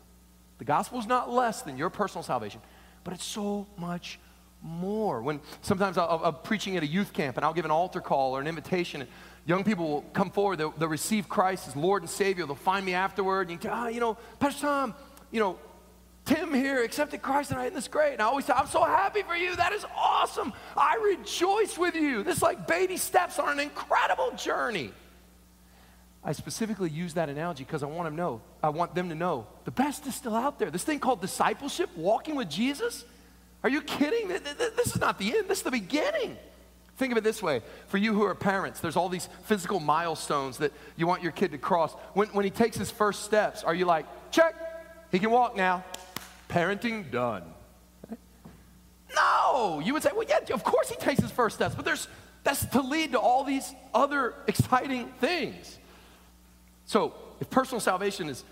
The 0.59 0.65
gospel 0.65 0.99
is 0.99 1.07
not 1.07 1.31
less 1.31 1.63
than 1.63 1.79
your 1.79 1.91
personal 1.91 2.23
salvation, 2.23 2.61
but 3.03 3.15
it's 3.15 3.25
so 3.25 3.67
much 3.79 4.19
more. 4.63 5.23
When 5.23 5.41
sometimes 5.63 5.97
I'll, 5.97 6.21
I'm 6.23 6.35
preaching 6.43 6.77
at 6.77 6.83
a 6.83 6.87
youth 6.87 7.13
camp 7.13 7.37
and 7.37 7.45
I'll 7.45 7.55
give 7.55 7.65
an 7.65 7.71
altar 7.71 8.01
call 8.01 8.37
or 8.37 8.41
an 8.41 8.47
invitation, 8.47 9.01
and 9.01 9.11
young 9.47 9.65
people 9.65 9.89
will 9.89 10.03
come 10.13 10.31
forward, 10.31 10.59
they'll, 10.59 10.71
they'll 10.73 10.89
receive 10.89 11.29
Christ 11.29 11.67
as 11.69 11.77
Lord 11.77 12.03
and 12.03 12.11
Savior. 12.11 12.47
They'll 12.47 12.57
find 12.57 12.85
me 12.85 12.95
afterward 12.95 13.43
and 13.43 13.53
you, 13.53 13.59
can, 13.59 13.71
ah, 13.71 13.89
you 13.89 14.01
know, 14.01 14.19
Pastor 14.39 14.63
Tom, 14.63 14.95
you 15.31 15.41
know, 15.41 15.59
Tim 16.25 16.55
here 16.55 16.83
accepted 16.83 17.21
Christ 17.21 17.51
tonight, 17.51 17.67
and 17.67 17.77
that's 17.77 17.89
great. 17.89 18.15
And 18.15 18.23
I 18.23 18.27
always 18.27 18.47
say, 18.47 18.55
I'm 18.57 18.67
so 18.67 18.83
happy 18.83 19.23
for 19.23 19.37
you. 19.37 19.55
That 19.57 19.73
is 19.73 19.85
awesome. 19.95 20.55
I 20.77 20.97
rejoice 21.17 21.77
with 21.77 21.95
you. 21.95 22.23
This 22.23 22.39
is 22.39 22.43
like 22.43 22.67
baby 22.67 22.97
steps 22.97 23.39
on 23.39 23.51
an 23.51 23.61
incredible 23.61 24.33
journey. 24.33 24.93
I 26.25 26.33
specifically 26.33 26.89
use 26.89 27.15
that 27.15 27.29
analogy 27.29 27.65
because 27.65 27.83
I 27.83 27.87
want 27.87 28.07
them 28.07 28.15
to 28.15 28.17
know, 28.17 28.41
I 28.63 28.71
want 28.71 28.95
them 28.95 29.11
to 29.11 29.15
know 29.15 29.47
the 29.67 29.71
best 29.71 30.07
is 30.07 30.15
still 30.15 30.35
out 30.35 30.59
there. 30.59 30.71
This 30.71 30.83
thing 30.83 30.99
called 30.99 31.21
discipleship, 31.21 31.91
walking 31.97 32.35
with 32.35 32.49
Jesus. 32.49 33.05
Are 33.63 33.69
you 33.69 33.83
kidding? 33.83 34.29
This 34.29 34.95
is 34.95 35.01
not 35.01 35.19
the 35.19 35.37
end, 35.37 35.49
this 35.49 35.59
is 35.59 35.65
the 35.65 35.71
beginning. 35.71 36.39
Think 36.97 37.13
of 37.13 37.19
it 37.19 37.25
this 37.25 37.43
way 37.43 37.61
for 37.89 37.99
you 37.99 38.15
who 38.15 38.23
are 38.23 38.35
parents, 38.35 38.81
there's 38.81 38.97
all 38.97 39.11
these 39.11 39.29
physical 39.45 39.81
milestones 39.81 40.59
that 40.59 40.73
you 40.97 41.07
want 41.07 41.23
your 41.23 41.33
kid 41.33 41.53
to 41.53 41.59
cross. 41.59 41.93
When, 42.15 42.29
when 42.29 42.45
he 42.45 42.51
takes 42.51 42.79
his 42.79 42.91
first 42.91 43.25
steps, 43.25 43.63
are 43.63 43.75
you 43.75 43.85
like, 43.85 44.07
check, 44.31 44.55
he 45.11 45.19
can 45.19 45.31
walk 45.31 45.57
now? 45.57 45.85
Parenting 46.49 47.11
done. 47.11 47.43
No, 49.15 49.81
you 49.85 49.93
would 49.93 50.03
say, 50.03 50.11
well, 50.15 50.27
yeah, 50.29 50.41
of 50.53 50.65
course 50.65 50.89
he 50.91 50.97
takes 50.97 51.21
his 51.21 51.31
first 51.31 51.57
steps, 51.57 51.75
but 51.75 51.85
there's 51.85 52.09
that's 52.45 52.67
to 52.67 52.83
lead 52.83 53.13
to 53.13 53.19
all 53.19 53.43
these 53.43 53.75
other 53.95 54.35
exciting 54.47 55.09
things. 55.19 55.79
So, 56.85 57.15
if 57.41 57.49
personal 57.49 57.81
salvation 57.81 58.29
is 58.29 58.45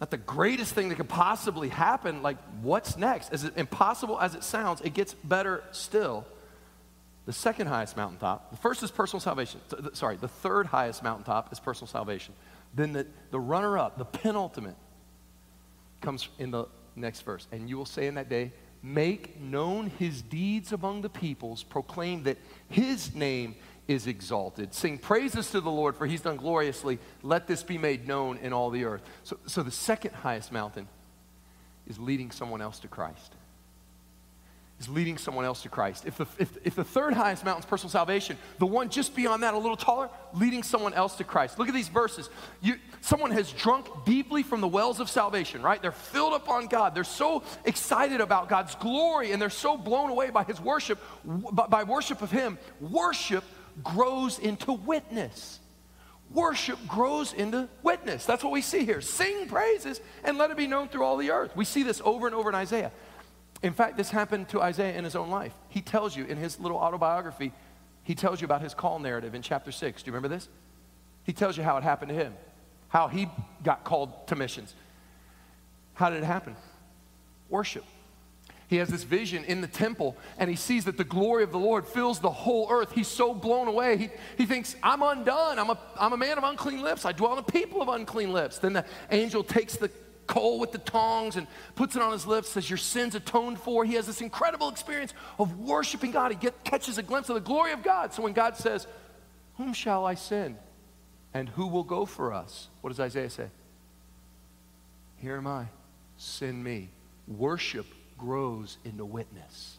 not 0.00 0.10
the 0.10 0.18
greatest 0.18 0.74
thing 0.74 0.90
that 0.90 0.96
could 0.96 1.08
possibly 1.08 1.70
happen, 1.70 2.22
like 2.22 2.36
what's 2.60 2.96
next? 2.96 3.32
As 3.32 3.44
impossible 3.56 4.20
as 4.20 4.34
it 4.34 4.44
sounds, 4.44 4.82
it 4.82 4.92
gets 4.92 5.14
better 5.14 5.64
still. 5.72 6.26
The 7.24 7.32
second 7.32 7.68
highest 7.68 7.96
mountaintop, 7.96 8.50
the 8.50 8.56
first 8.56 8.82
is 8.82 8.90
personal 8.90 9.20
salvation. 9.20 9.60
Sorry, 9.94 10.16
the 10.16 10.28
third 10.28 10.66
highest 10.66 11.02
mountaintop 11.02 11.52
is 11.52 11.60
personal 11.60 11.86
salvation. 11.86 12.34
Then 12.74 12.92
the, 12.92 13.06
the 13.30 13.40
runner 13.40 13.78
up, 13.78 13.96
the 13.96 14.04
penultimate, 14.04 14.76
comes 16.00 16.28
in 16.38 16.50
the 16.50 16.66
next 16.96 17.22
verse. 17.22 17.46
And 17.52 17.68
you 17.68 17.76
will 17.76 17.86
say 17.86 18.06
in 18.06 18.14
that 18.14 18.28
day, 18.28 18.52
Make 18.82 19.40
known 19.40 19.92
his 19.98 20.22
deeds 20.22 20.72
among 20.72 21.02
the 21.02 21.08
peoples, 21.08 21.62
proclaim 21.62 22.24
that 22.24 22.36
his 22.68 23.14
name 23.14 23.54
is 23.86 24.08
exalted. 24.08 24.74
Sing 24.74 24.98
praises 24.98 25.52
to 25.52 25.60
the 25.60 25.70
Lord, 25.70 25.96
for 25.96 26.04
he's 26.04 26.20
done 26.20 26.36
gloriously. 26.36 26.98
Let 27.22 27.46
this 27.46 27.62
be 27.62 27.78
made 27.78 28.08
known 28.08 28.38
in 28.38 28.52
all 28.52 28.70
the 28.70 28.84
earth. 28.84 29.02
So, 29.22 29.38
so 29.46 29.62
the 29.62 29.70
second 29.70 30.14
highest 30.14 30.50
mountain 30.50 30.88
is 31.86 31.98
leading 32.00 32.32
someone 32.32 32.60
else 32.60 32.80
to 32.80 32.88
Christ 32.88 33.34
is 34.82 34.88
leading 34.88 35.16
someone 35.16 35.44
else 35.44 35.62
to 35.62 35.68
Christ. 35.68 36.04
If 36.06 36.16
the, 36.16 36.26
if, 36.38 36.50
if 36.64 36.74
the 36.74 36.84
third 36.84 37.14
highest 37.14 37.44
mountain 37.44 37.62
is 37.62 37.66
personal 37.66 37.90
salvation, 37.90 38.36
the 38.58 38.66
one 38.66 38.88
just 38.88 39.14
beyond 39.14 39.42
that, 39.44 39.54
a 39.54 39.58
little 39.58 39.76
taller, 39.76 40.10
leading 40.34 40.62
someone 40.62 40.92
else 40.92 41.14
to 41.16 41.24
Christ. 41.24 41.58
Look 41.58 41.68
at 41.68 41.74
these 41.74 41.88
verses. 41.88 42.28
You, 42.60 42.74
someone 43.00 43.30
has 43.30 43.52
drunk 43.52 43.86
deeply 44.04 44.42
from 44.42 44.60
the 44.60 44.68
wells 44.68 44.98
of 44.98 45.08
salvation, 45.08 45.62
right? 45.62 45.80
They're 45.80 45.92
filled 45.92 46.32
up 46.32 46.48
on 46.48 46.66
God. 46.66 46.94
They're 46.94 47.04
so 47.04 47.44
excited 47.64 48.20
about 48.20 48.48
God's 48.48 48.74
glory 48.74 49.32
and 49.32 49.40
they're 49.40 49.50
so 49.50 49.76
blown 49.76 50.10
away 50.10 50.30
by 50.30 50.42
his 50.44 50.60
worship, 50.60 50.98
by, 51.24 51.66
by 51.66 51.84
worship 51.84 52.20
of 52.20 52.30
him. 52.30 52.58
Worship 52.80 53.44
grows 53.84 54.38
into 54.38 54.72
witness. 54.72 55.60
Worship 56.32 56.78
grows 56.88 57.34
into 57.34 57.68
witness. 57.82 58.24
That's 58.24 58.42
what 58.42 58.52
we 58.52 58.62
see 58.62 58.84
here. 58.84 59.00
Sing 59.00 59.46
praises 59.48 60.00
and 60.24 60.38
let 60.38 60.50
it 60.50 60.56
be 60.56 60.66
known 60.66 60.88
through 60.88 61.04
all 61.04 61.18
the 61.18 61.30
earth. 61.30 61.54
We 61.54 61.66
see 61.66 61.82
this 61.82 62.00
over 62.04 62.26
and 62.26 62.34
over 62.34 62.48
in 62.48 62.54
Isaiah. 62.54 62.90
In 63.62 63.72
fact, 63.72 63.96
this 63.96 64.10
happened 64.10 64.48
to 64.48 64.60
Isaiah 64.60 64.96
in 64.96 65.04
his 65.04 65.14
own 65.14 65.30
life. 65.30 65.54
He 65.68 65.80
tells 65.80 66.16
you 66.16 66.24
in 66.24 66.36
his 66.36 66.58
little 66.58 66.78
autobiography, 66.78 67.52
he 68.02 68.14
tells 68.14 68.40
you 68.40 68.44
about 68.44 68.60
his 68.60 68.74
call 68.74 68.98
narrative 68.98 69.34
in 69.34 69.42
chapter 69.42 69.70
6. 69.70 70.02
Do 70.02 70.08
you 70.08 70.12
remember 70.12 70.34
this? 70.34 70.48
He 71.24 71.32
tells 71.32 71.56
you 71.56 71.62
how 71.62 71.76
it 71.76 71.84
happened 71.84 72.08
to 72.08 72.14
him. 72.14 72.34
how 72.88 73.08
he 73.08 73.26
got 73.62 73.84
called 73.84 74.26
to 74.26 74.36
missions. 74.36 74.74
How 75.94 76.10
did 76.10 76.18
it 76.18 76.26
happen? 76.26 76.56
Worship. 77.48 77.84
He 78.68 78.76
has 78.76 78.88
this 78.88 79.02
vision 79.02 79.44
in 79.44 79.60
the 79.60 79.66
temple 79.66 80.16
and 80.38 80.50
he 80.50 80.56
sees 80.56 80.84
that 80.86 80.96
the 80.96 81.04
glory 81.04 81.42
of 81.42 81.52
the 81.52 81.58
Lord 81.58 81.86
fills 81.86 82.20
the 82.20 82.30
whole 82.30 82.68
earth. 82.70 82.92
He's 82.92 83.08
so 83.08 83.34
blown 83.34 83.68
away. 83.68 83.96
He, 83.96 84.08
he 84.36 84.46
thinks, 84.46 84.76
I'm 84.82 85.02
undone. 85.02 85.58
I'm 85.58 85.70
a, 85.70 85.78
I'm 85.98 86.12
a 86.12 86.16
man 86.16 86.38
of 86.38 86.44
unclean 86.44 86.82
lips. 86.82 87.04
I 87.04 87.12
dwell 87.12 87.36
a 87.38 87.42
people 87.42 87.80
of 87.80 87.88
unclean 87.88 88.32
lips. 88.32 88.58
Then 88.58 88.72
the 88.72 88.84
angel 89.10 89.44
takes 89.44 89.76
the 89.76 89.90
coal 90.32 90.58
with 90.58 90.72
the 90.72 90.78
tongs 90.78 91.36
and 91.36 91.46
puts 91.74 91.94
it 91.94 92.02
on 92.02 92.12
his 92.12 92.26
lips, 92.26 92.48
says, 92.50 92.68
Your 92.68 92.78
sins 92.78 93.14
atoned 93.14 93.58
for. 93.58 93.84
He 93.84 93.94
has 93.94 94.06
this 94.06 94.20
incredible 94.20 94.68
experience 94.68 95.12
of 95.38 95.58
worshiping 95.58 96.10
God. 96.10 96.32
He 96.32 96.36
get, 96.36 96.64
catches 96.64 96.98
a 96.98 97.02
glimpse 97.02 97.28
of 97.28 97.34
the 97.34 97.40
glory 97.40 97.72
of 97.72 97.82
God. 97.82 98.12
So 98.14 98.22
when 98.22 98.32
God 98.32 98.56
says, 98.56 98.86
Whom 99.58 99.74
shall 99.74 100.06
I 100.06 100.14
send? 100.14 100.56
And 101.34 101.48
who 101.48 101.66
will 101.66 101.84
go 101.84 102.04
for 102.06 102.32
us? 102.32 102.68
What 102.80 102.90
does 102.90 103.00
Isaiah 103.00 103.30
say? 103.30 103.48
Here 105.18 105.36
am 105.36 105.46
I. 105.46 105.66
Send 106.16 106.62
me. 106.62 106.88
Worship 107.28 107.86
grows 108.18 108.78
into 108.84 109.04
witness. 109.04 109.78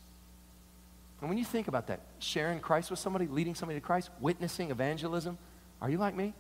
And 1.21 1.29
when 1.29 1.37
you 1.37 1.45
think 1.45 1.67
about 1.67 1.87
that, 1.87 2.01
sharing 2.19 2.59
Christ 2.59 2.89
with 2.89 2.99
somebody, 2.99 3.27
leading 3.27 3.55
somebody 3.55 3.79
to 3.79 3.85
Christ, 3.85 4.09
witnessing, 4.19 4.71
evangelism, 4.71 5.37
are 5.81 5.89
you 5.89 5.97
like 5.97 6.15
me? 6.15 6.33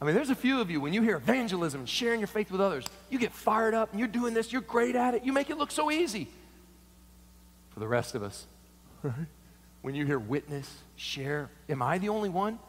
I 0.00 0.04
mean, 0.04 0.14
there's 0.14 0.30
a 0.30 0.34
few 0.34 0.60
of 0.60 0.70
you, 0.70 0.80
when 0.80 0.92
you 0.92 1.02
hear 1.02 1.16
evangelism 1.16 1.80
and 1.80 1.88
sharing 1.88 2.20
your 2.20 2.28
faith 2.28 2.50
with 2.52 2.60
others, 2.60 2.84
you 3.10 3.18
get 3.18 3.32
fired 3.32 3.74
up 3.74 3.90
and 3.90 3.98
you're 3.98 4.08
doing 4.08 4.32
this, 4.32 4.52
you're 4.52 4.62
great 4.62 4.94
at 4.94 5.14
it, 5.14 5.24
you 5.24 5.32
make 5.32 5.50
it 5.50 5.58
look 5.58 5.72
so 5.72 5.90
easy. 5.90 6.28
For 7.70 7.80
the 7.80 7.88
rest 7.88 8.14
of 8.14 8.22
us, 8.22 8.46
right? 9.02 9.14
when 9.82 9.94
you 9.94 10.06
hear 10.06 10.18
witness, 10.18 10.72
share, 10.96 11.50
am 11.68 11.82
I 11.82 11.98
the 11.98 12.10
only 12.10 12.28
one? 12.28 12.60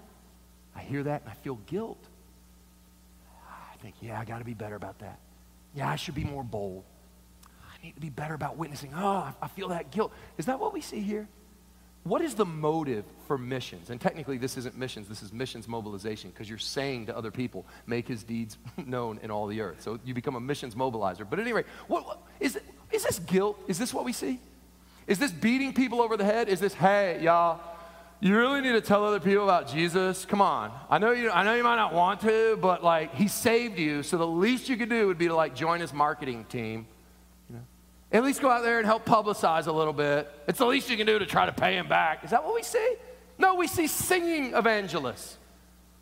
I 0.76 0.82
hear 0.82 1.04
that 1.04 1.22
and 1.22 1.30
I 1.30 1.36
feel 1.36 1.56
guilt. 1.68 2.04
I 3.48 3.76
think, 3.82 3.96
yeah, 4.02 4.20
I 4.20 4.26
got 4.26 4.40
to 4.40 4.46
be 4.46 4.56
better 4.56 4.76
about 4.76 5.00
that. 5.00 5.20
Yeah, 5.76 5.88
I 5.88 5.98
should 5.98 6.16
be 6.16 6.24
more 6.24 6.44
bold. 6.44 6.84
I 7.46 7.86
need 7.86 7.94
to 7.94 8.02
be 8.02 8.10
better 8.10 8.34
about 8.34 8.58
witnessing. 8.58 8.92
Oh, 8.96 9.32
I 9.40 9.48
feel 9.50 9.70
that 9.70 9.92
guilt. 9.92 10.12
Is 10.38 10.48
that 10.48 10.60
what 10.60 10.74
we 10.74 10.82
see 10.82 11.02
here? 11.02 11.28
What 12.04 12.22
is 12.22 12.34
the 12.36 12.46
motive 12.46 13.04
for 13.28 13.38
missions? 13.38 13.90
And 13.90 14.00
technically, 14.00 14.38
this 14.38 14.58
isn't 14.58 14.78
missions, 14.78 15.08
this 15.08 15.22
is 15.22 15.34
missions 15.34 15.68
mobilization 15.68 16.30
because 16.30 16.50
you're 16.50 16.58
saying 16.58 17.08
to 17.08 17.18
other 17.18 17.32
people, 17.32 17.66
make 17.86 18.08
his 18.08 18.24
deeds 18.24 18.58
known 18.78 19.20
in 19.22 19.32
all 19.32 19.48
the 19.48 19.62
earth. 19.62 19.82
So 19.82 20.00
you 20.06 20.14
become 20.14 20.36
a 20.36 20.40
missions 20.40 20.76
mobilizer. 20.76 21.30
But 21.30 21.40
at 21.40 21.44
any 21.44 21.54
rate, 21.54 21.66
what, 21.88 22.06
what, 22.06 22.22
is, 22.40 22.60
is 22.92 23.04
this 23.04 23.20
guilt? 23.20 23.60
Is 23.68 23.78
this 23.78 23.94
what 23.94 24.06
we 24.06 24.14
see? 24.14 24.40
Is 25.08 25.20
this 25.20 25.32
beating 25.32 25.74
people 25.74 26.02
over 26.02 26.16
the 26.16 26.24
head? 26.24 26.50
Is 26.50 26.60
this, 26.60 26.74
hey, 26.74 27.22
y'all, 27.22 27.60
you 28.22 28.38
really 28.38 28.62
need 28.62 28.74
to 28.74 28.82
tell 28.82 29.04
other 29.04 29.20
people 29.20 29.44
about 29.44 29.68
Jesus? 29.68 30.26
Come 30.26 30.42
on. 30.42 30.72
I 30.90 31.00
know 31.00 31.12
you, 31.12 31.30
I 31.32 31.44
know 31.44 31.56
you 31.56 31.64
might 31.64 31.76
not 31.76 31.94
want 31.94 32.22
to, 32.22 32.58
but 32.62 32.84
like, 32.84 33.14
he 33.16 33.28
saved 33.28 33.78
you, 33.78 34.04
so 34.04 34.18
the 34.18 34.28
least 34.28 34.70
you 34.70 34.78
could 34.78 34.90
do 34.90 35.08
would 35.08 35.18
be 35.18 35.28
to 35.28 35.36
like 35.36 35.54
join 35.54 35.82
his 35.82 35.94
marketing 35.94 36.46
team 36.46 36.88
at 38.12 38.24
least 38.24 38.42
go 38.42 38.50
out 38.50 38.64
there 38.64 38.80
and 38.80 38.86
help 38.86 39.06
publicize 39.06 39.68
a 39.68 39.72
little 39.72 39.94
bit. 39.94 40.32
It's 40.48 40.60
the 40.60 40.66
least 40.66 40.90
you 40.90 40.98
can 40.98 41.06
do 41.06 41.20
to 41.20 41.26
try 41.26 41.46
to 41.46 41.52
pay 41.52 41.78
him 41.78 41.88
back. 41.88 42.24
Is 42.24 42.32
that 42.32 42.44
what 42.44 42.56
we 42.56 42.64
see? 42.64 42.96
No, 43.38 43.56
we 43.56 43.68
see 43.68 43.88
singing 43.88 44.54
evangelists. 44.54 45.38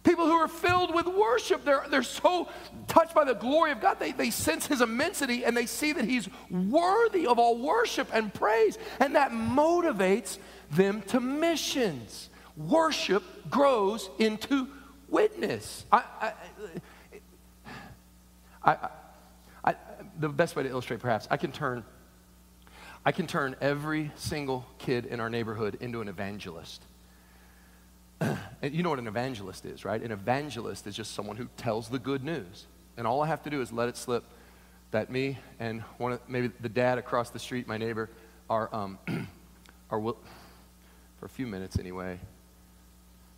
People 0.04 0.26
who 0.26 0.32
are 0.32 0.48
filled 0.48 0.96
with 0.96 1.06
worship. 1.06 1.66
They're, 1.66 1.84
they're 1.90 2.02
so 2.02 2.48
touched 2.88 3.14
by 3.14 3.26
the 3.26 3.34
glory 3.34 3.72
of 3.74 3.82
God. 3.82 4.00
They, 4.00 4.14
they 4.14 4.30
sense 4.30 4.66
his 4.66 4.80
immensity 4.80 5.44
and 5.44 5.56
they 5.56 5.66
see 5.66 5.92
that 5.92 6.06
he's 6.06 6.30
worthy 6.50 7.28
of 7.28 7.40
all 7.40 7.58
worship 7.58 8.10
and 8.14 8.34
praise. 8.34 8.78
And 9.02 9.16
that 9.16 9.32
motivates 9.32 10.38
them 10.72 11.02
to 11.08 11.20
missions. 11.20 12.30
Worship 12.56 13.50
grows 13.50 14.10
into 14.18 14.70
witness. 15.10 15.86
I, 15.92 16.04
I, 16.22 16.34
I, 18.64 18.90
I, 19.66 19.76
the 20.18 20.30
best 20.30 20.56
way 20.56 20.64
to 20.64 20.70
illustrate, 20.70 21.02
perhaps, 21.02 21.28
I 21.30 21.36
can 21.36 21.52
turn 21.52 21.84
I 23.08 23.14
can 23.14 23.26
turn 23.26 23.56
every 23.62 24.12
single 24.18 24.66
kid 24.80 25.06
in 25.06 25.22
our 25.22 25.30
neighborhood 25.30 25.78
into 25.80 26.02
an 26.02 26.10
evangelist. 26.10 26.82
you 28.62 28.84
know 28.84 28.90
what 28.90 29.00
an 29.00 29.08
evangelist 29.08 29.66
is, 29.66 29.86
right? 29.86 30.02
An 30.02 30.12
evangelist 30.12 30.86
is 30.86 30.94
just 30.94 31.14
someone 31.14 31.38
who 31.38 31.48
tells 31.56 31.88
the 31.88 32.00
good 32.00 32.22
news. 32.22 32.66
And 32.98 33.08
all 33.08 33.24
I 33.24 33.28
have 33.28 33.42
to 33.44 33.50
do 33.50 33.62
is 33.62 33.72
let 33.72 33.88
it 33.88 33.96
slip 33.96 34.26
that 34.92 35.10
me 35.10 35.38
and 35.58 35.84
one 36.00 36.12
of, 36.12 36.20
maybe 36.28 36.52
the 36.60 36.68
dad 36.68 36.98
across 36.98 37.30
the 37.30 37.40
street, 37.40 37.66
my 37.66 37.78
neighbor, 37.78 38.10
are, 38.50 38.68
um, 38.76 39.00
are 39.90 40.02
will, 40.02 40.18
for 41.22 41.28
a 41.28 41.30
few 41.30 41.48
minutes 41.48 41.80
anyway, 41.80 42.20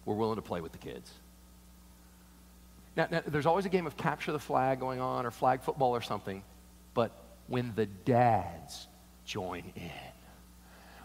we're 0.04 0.16
willing 0.16 0.38
to 0.38 0.42
play 0.42 0.62
with 0.62 0.72
the 0.72 0.80
kids. 0.80 1.12
Now, 2.96 3.08
now, 3.12 3.22
there's 3.28 3.46
always 3.46 3.68
a 3.68 3.70
game 3.70 3.86
of 3.86 3.96
capture 3.98 4.32
the 4.32 4.40
flag 4.40 4.80
going 4.80 5.00
on 5.00 5.28
or 5.28 5.30
flag 5.30 5.62
football 5.62 5.92
or 5.92 6.02
something, 6.02 6.42
but 6.96 7.12
when 7.46 7.74
the 7.76 7.86
dads 7.86 8.88
join 9.30 9.72
in. 9.76 9.92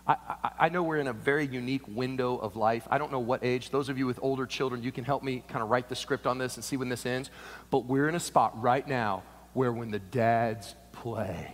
I, 0.06 0.12
I, 0.12 0.50
I, 0.60 0.68
know 0.70 0.82
we're 0.82 0.98
in 0.98 1.08
a 1.08 1.12
very 1.12 1.46
unique 1.46 1.86
window 1.86 2.38
of 2.38 2.56
life. 2.56 2.88
I 2.90 2.96
don't 2.96 3.12
know 3.12 3.20
what 3.20 3.44
age. 3.44 3.68
Those 3.68 3.90
of 3.90 3.98
you 3.98 4.06
with 4.06 4.18
older 4.22 4.46
children, 4.46 4.82
you 4.82 4.92
can 4.92 5.04
help 5.04 5.22
me 5.22 5.44
kind 5.46 5.62
of 5.62 5.68
write 5.68 5.90
the 5.90 5.96
script 5.96 6.26
on 6.26 6.38
this 6.38 6.56
and 6.56 6.64
see 6.64 6.78
when 6.78 6.88
this 6.88 7.04
ends. 7.04 7.30
But 7.70 7.80
we're 7.84 8.08
in 8.08 8.14
a 8.14 8.20
spot 8.20 8.60
right 8.60 8.86
now 8.86 9.24
where 9.52 9.72
when 9.72 9.90
the 9.90 9.98
dads 9.98 10.74
play, 10.92 11.52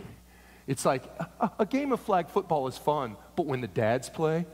it's 0.65 0.85
like 0.85 1.03
a, 1.41 1.51
a 1.59 1.65
game 1.65 1.91
of 1.91 1.99
flag 1.99 2.29
football 2.29 2.67
is 2.67 2.77
fun, 2.77 3.17
but 3.35 3.45
when 3.45 3.59
the 3.59 3.67
dads 3.67 4.09
play, 4.09 4.45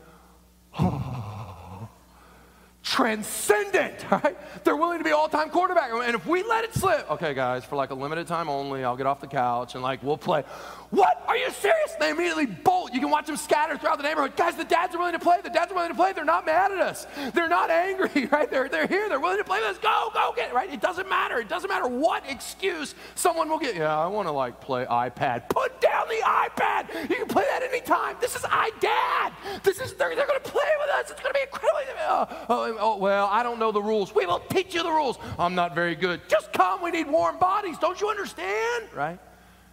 oh, 0.80 1.88
transcendent, 2.84 4.06
right? 4.12 4.38
They're 4.64 4.76
willing 4.76 5.00
to 5.00 5.04
be 5.04 5.12
all-time 5.12 5.50
quarterback. 5.50 5.92
And 5.92 6.16
if 6.16 6.26
we 6.26 6.44
let 6.44 6.64
it 6.64 6.74
slip, 6.74 7.10
okay, 7.12 7.34
guys, 7.34 7.66
for 7.66 7.76
like 7.76 7.90
a 7.90 7.96
limited 7.96 8.28
time 8.28 8.50
only, 8.50 8.84
I'll 8.84 8.98
get 8.98 9.06
off 9.06 9.22
the 9.22 9.28
couch 9.28 9.76
and 9.76 9.84
like 9.84 10.02
we'll 10.02 10.18
play. 10.18 10.44
What? 10.90 11.22
Are 11.28 11.36
you 11.36 11.52
serious? 11.52 11.94
They 12.00 12.12
immediately 12.12 12.46
bolt. 12.46 12.94
You 12.94 13.02
can 13.02 13.10
watch 13.10 13.28
them 13.28 13.36
scatter 13.36 13.78
throughout 13.78 13.98
the 13.98 14.04
neighborhood. 14.04 14.38
Guys, 14.38 14.56
the 14.56 14.64
dads 14.64 14.96
are 14.96 14.98
willing 14.98 15.14
to 15.14 15.20
play. 15.20 15.40
The 15.44 15.50
dads 15.50 15.72
are 15.72 15.76
willing 15.76 15.90
to 15.90 15.96
play. 15.96 16.14
They're 16.14 16.24
not 16.24 16.46
mad 16.46 16.72
at 16.72 16.80
us. 16.80 17.06
They're 17.34 17.50
not 17.50 17.70
angry, 17.70 18.26
right? 18.32 18.50
They're, 18.50 18.70
they're 18.70 18.88
here. 18.88 19.10
They're 19.10 19.20
willing 19.20 19.38
to 19.38 19.44
play 19.44 19.60
with 19.60 19.72
us. 19.72 19.78
Go, 19.80 20.12
go, 20.14 20.34
get 20.36 20.52
it, 20.52 20.54
right? 20.54 20.72
It 20.72 20.80
doesn't 20.80 21.10
matter. 21.10 21.40
It 21.40 21.50
doesn't 21.50 21.70
matter 21.70 21.88
what 21.88 22.24
excuse 22.30 22.96
someone 23.16 23.50
will 23.50 23.60
get. 23.60 23.76
Yeah, 23.76 23.98
I 23.98 24.08
want 24.08 24.28
to 24.28 24.32
like 24.32 24.62
play 24.62 24.86
iPad. 24.86 25.50
Put 25.50 25.82
down 25.82 26.08
the 26.08 26.22
iPad. 26.24 27.10
You 27.10 27.18
can 27.18 27.28
play 27.28 27.44
that 27.50 27.64
anytime. 27.64 28.16
This 28.22 28.36
is 28.36 28.44
iDad. 28.44 29.34
This 29.64 29.82
is, 29.82 29.94
they're, 29.94 30.16
they're 30.16 30.28
going 30.28 30.42
to 30.42 30.50
play 30.50 30.72
with 30.80 30.90
us. 30.96 31.12
It's 31.12 31.22
going 31.22 31.34
to 31.34 31.40
be 31.40 31.44
incredible. 31.44 31.68
Oh, 32.10 32.22
uh, 32.22 32.46
oh, 32.50 32.78
oh, 32.80 32.98
well, 32.98 33.28
I 33.30 33.44
don't 33.44 33.60
know 33.60 33.72
the 33.72 33.82
rules. 33.82 34.16
We 34.16 34.26
will 34.26 34.40
teach 34.40 34.74
you 34.74 34.84
the 34.84 34.92
rules. 34.92 35.18
I'm 35.38 35.56
not 35.56 35.76
very 35.76 35.96
good. 35.96 36.22
Just 36.30 36.54
come. 36.54 36.82
We 36.82 36.92
need 36.92 37.08
warm 37.08 37.38
bodies. 37.38 37.78
Don't 37.78 38.00
you 38.00 38.10
understand? 38.10 38.86
Right? 38.96 39.20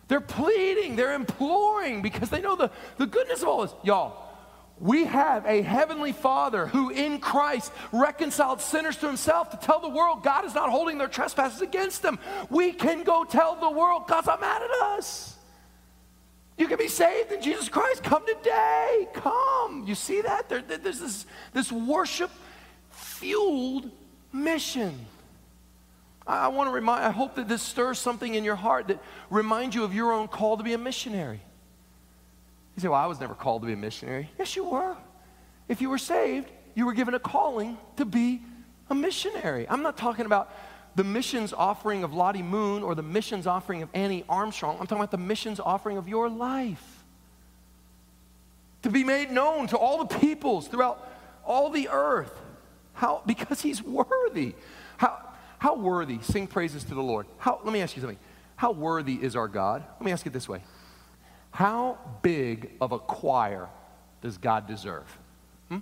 They're 0.09 0.21
pleading, 0.21 0.97
they're 0.97 1.15
imploring 1.15 2.03
because 2.03 2.29
they 2.31 2.41
know 2.41 2.57
the, 2.57 2.71
the 2.99 3.07
goodness 3.07 3.43
of 3.43 3.49
all 3.49 3.63
this. 3.63 3.75
Y'all, 3.83 4.25
we 4.79 5.05
have 5.05 5.47
a 5.47 5.63
heavenly 5.63 6.13
Father 6.13 6.67
who 6.67 6.91
in 6.91 7.19
Christ 7.19 7.73
reconciled 7.93 8.61
sinners 8.61 8.97
to 8.99 9.07
himself 9.07 9.51
to 9.51 9.57
tell 9.57 9.81
the 9.81 9.89
world 9.89 10.23
God 10.23 10.45
is 10.45 10.55
not 10.55 10.69
holding 10.71 10.99
their 10.99 11.09
trespasses 11.09 11.63
against 11.63 12.03
them. 12.03 12.19
We 12.51 12.73
can 12.73 13.05
go 13.05 13.25
tell 13.25 13.55
the 13.57 13.71
world 13.71 14.09
God's 14.09 14.27
not 14.27 14.41
mad 14.41 14.63
at 14.63 14.71
us. 14.99 15.37
You 16.59 16.69
can 16.69 16.79
be 16.79 16.89
saved 16.89 17.33
in 17.33 17.41
Jesus 17.41 17.69
Christ. 17.69 18.03
Come 18.03 18.25
today. 18.27 19.09
Come. 19.15 19.85
You 19.87 19.95
see 19.95 20.21
that? 20.23 20.49
There, 20.49 20.63
there's 20.63 21.01
this, 21.01 21.27
this 21.53 21.73
worship 21.73 22.31
fueled 22.91 23.91
mission. 24.33 25.07
I 26.27 26.49
want 26.49 26.69
to 26.69 26.73
remind, 26.73 27.05
I 27.05 27.11
hope 27.11 27.35
that 27.35 27.49
this 27.49 27.63
stirs 27.63 27.99
something 27.99 28.35
in 28.35 28.45
your 28.45 28.55
heart 28.55 28.89
that 28.89 28.99
reminds 29.29 29.75
you 29.75 29.85
of 29.85 29.95
your 29.95 30.13
own 30.13 30.29
call 30.29 30.57
to 30.57 30.63
be 30.63 30.73
a 30.73 30.79
missionary. 30.79 31.41
You 32.77 32.83
say, 32.83 32.89
Well, 32.89 33.01
I 33.01 33.07
was 33.07 33.21
never 33.21 33.35
called 33.35 33.63
to 33.63 33.67
be 33.67 33.75
a 33.75 33.77
missionary. 33.77 34.31
Yes, 34.39 34.57
you 34.57 34.65
were. 34.65 34.97
If 35.69 35.81
you 35.81 35.91
were 35.91 35.99
saved, 35.99 36.51
you 36.75 36.87
were 36.87 36.95
given 36.95 37.15
a 37.15 37.19
calling 37.19 37.77
to 37.97 38.05
be 38.05 38.41
a 38.91 38.95
missionary. 38.95 39.67
I'm 39.69 39.83
not 39.83 39.97
talking 39.97 40.27
about 40.27 40.53
the 40.97 41.05
missions 41.05 41.53
offering 41.53 42.05
of 42.05 42.15
Lottie 42.15 42.43
Moon 42.43 42.83
or 42.83 42.95
the 42.95 43.03
missions 43.03 43.47
offering 43.47 43.83
of 43.83 43.89
Annie 43.95 44.25
Armstrong. 44.29 44.77
I'm 44.81 44.87
talking 44.87 44.99
about 44.99 45.11
the 45.11 45.19
missions 45.19 45.61
offering 45.61 45.97
of 45.97 46.09
your 46.09 46.29
life. 46.29 47.05
To 48.83 48.91
be 48.91 49.05
made 49.05 49.31
known 49.31 49.67
to 49.69 49.77
all 49.77 50.05
the 50.05 50.19
peoples 50.19 50.69
throughout 50.69 51.11
all 51.45 51.71
the 51.71 51.89
earth. 51.91 52.41
How? 52.93 53.23
Because 53.27 53.61
he's 53.61 53.83
worthy. 53.83 54.55
How, 54.99 55.19
how 55.65 55.75
worthy, 55.75 56.19
sing 56.21 56.47
praises 56.47 56.85
to 56.85 56.95
the 56.95 57.03
Lord. 57.03 57.27
How, 57.39 57.59
let 57.65 57.73
me 57.73 57.81
ask 57.81 57.97
you 57.97 58.03
something. 58.03 58.19
How 58.55 58.73
worthy 58.73 59.15
is 59.15 59.35
our 59.35 59.49
God? 59.49 59.83
Let 59.95 60.05
me 60.05 60.13
ask 60.13 60.27
it 60.27 60.33
this 60.35 60.47
way 60.47 60.61
How 61.53 61.97
big 62.21 62.73
of 62.83 62.93
a 62.93 62.99
choir 62.99 63.71
does 64.21 64.37
God 64.37 64.69
deserve? 64.69 65.07
Hmm? 65.71 65.79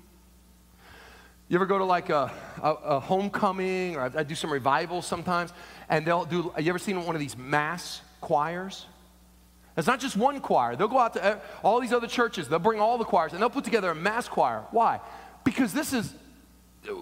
You 1.49 1.57
ever 1.57 1.67
go 1.67 1.79
to 1.79 1.85
like 1.85 2.11
a, 2.11 2.31
a, 2.63 2.71
a 2.71 3.01
homecoming, 3.01 3.97
or 3.97 4.03
I, 4.03 4.21
I 4.21 4.23
do 4.23 4.37
some 4.37 4.53
revivals 4.53 5.05
sometimes, 5.05 5.53
and 5.89 6.07
they'll 6.07 6.27
do, 6.27 6.53
you 6.57 6.69
ever 6.69 6.79
seen 6.79 7.05
one 7.05 7.17
of 7.17 7.21
these 7.21 7.37
mass 7.37 8.03
choirs? 8.21 8.87
It's 9.77 9.89
not 9.89 9.99
just 9.99 10.17
one 10.17 10.39
choir. 10.39 10.77
They'll 10.77 10.87
go 10.87 11.01
out 11.01 11.15
to 11.15 11.25
uh, 11.25 11.39
all 11.65 11.81
these 11.81 11.93
other 11.93 12.07
churches, 12.07 12.47
they'll 12.47 12.61
bring 12.61 12.79
all 12.79 12.99
the 12.99 13.05
choirs, 13.05 13.33
and 13.33 13.43
they'll 13.43 13.51
put 13.51 13.65
together 13.65 13.91
a 13.91 13.97
mass 13.97 14.29
choir. 14.29 14.63
Why? 14.71 15.01
Because 15.43 15.73
this 15.73 15.93
is 15.93 16.15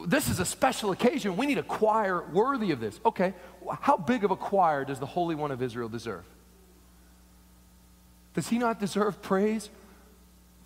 this 0.07 0.29
is 0.29 0.41
a 0.41 0.45
special 0.45 0.93
occasion. 0.93 1.37
We 1.37 1.47
need 1.47 1.59
a 1.59 1.63
choir 1.63 2.23
worthy 2.33 2.71
of 2.71 2.81
this. 2.81 3.01
Okay, 3.05 3.35
how 3.81 3.97
big 3.97 4.25
of 4.25 4.31
a 4.31 4.37
choir 4.37 4.85
does 4.85 4.99
the 4.99 5.07
Holy 5.07 5.35
One 5.35 5.51
of 5.51 5.63
Israel 5.63 5.89
deserve? 5.89 6.25
Does 8.35 8.49
he 8.49 8.59
not 8.59 8.79
deserve 8.79 9.23
praise 9.23 9.71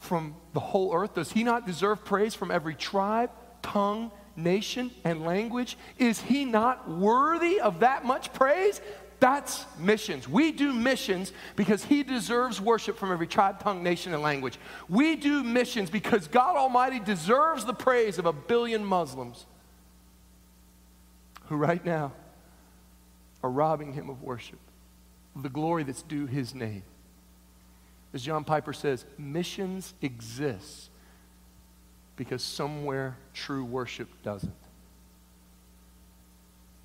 from 0.00 0.34
the 0.52 0.60
whole 0.60 0.94
earth? 0.94 1.14
Does 1.14 1.32
he 1.32 1.44
not 1.44 1.66
deserve 1.66 2.04
praise 2.04 2.34
from 2.34 2.50
every 2.50 2.74
tribe, 2.74 3.30
tongue, 3.62 4.10
nation, 4.36 4.90
and 5.04 5.24
language? 5.24 5.78
Is 5.98 6.20
he 6.20 6.44
not 6.44 6.90
worthy 6.90 7.60
of 7.60 7.80
that 7.80 8.04
much 8.04 8.32
praise? 8.32 8.80
That's 9.24 9.64
missions. 9.78 10.28
We 10.28 10.52
do 10.52 10.70
missions 10.70 11.32
because 11.56 11.82
He 11.82 12.02
deserves 12.02 12.60
worship 12.60 12.98
from 12.98 13.10
every 13.10 13.26
tribe, 13.26 13.58
tongue, 13.58 13.82
nation, 13.82 14.12
and 14.12 14.22
language. 14.22 14.58
We 14.86 15.16
do 15.16 15.42
missions 15.42 15.88
because 15.88 16.28
God 16.28 16.56
Almighty 16.56 17.00
deserves 17.00 17.64
the 17.64 17.72
praise 17.72 18.18
of 18.18 18.26
a 18.26 18.34
billion 18.34 18.84
Muslims 18.84 19.46
who 21.46 21.56
right 21.56 21.82
now 21.82 22.12
are 23.42 23.48
robbing 23.48 23.94
Him 23.94 24.10
of 24.10 24.22
worship, 24.22 24.58
of 25.34 25.42
the 25.42 25.48
glory 25.48 25.84
that's 25.84 26.02
due 26.02 26.26
His 26.26 26.54
name. 26.54 26.82
As 28.12 28.20
John 28.22 28.44
Piper 28.44 28.74
says, 28.74 29.06
missions 29.16 29.94
exist 30.02 30.90
because 32.16 32.42
somewhere 32.42 33.16
true 33.32 33.64
worship 33.64 34.10
doesn't. 34.22 34.52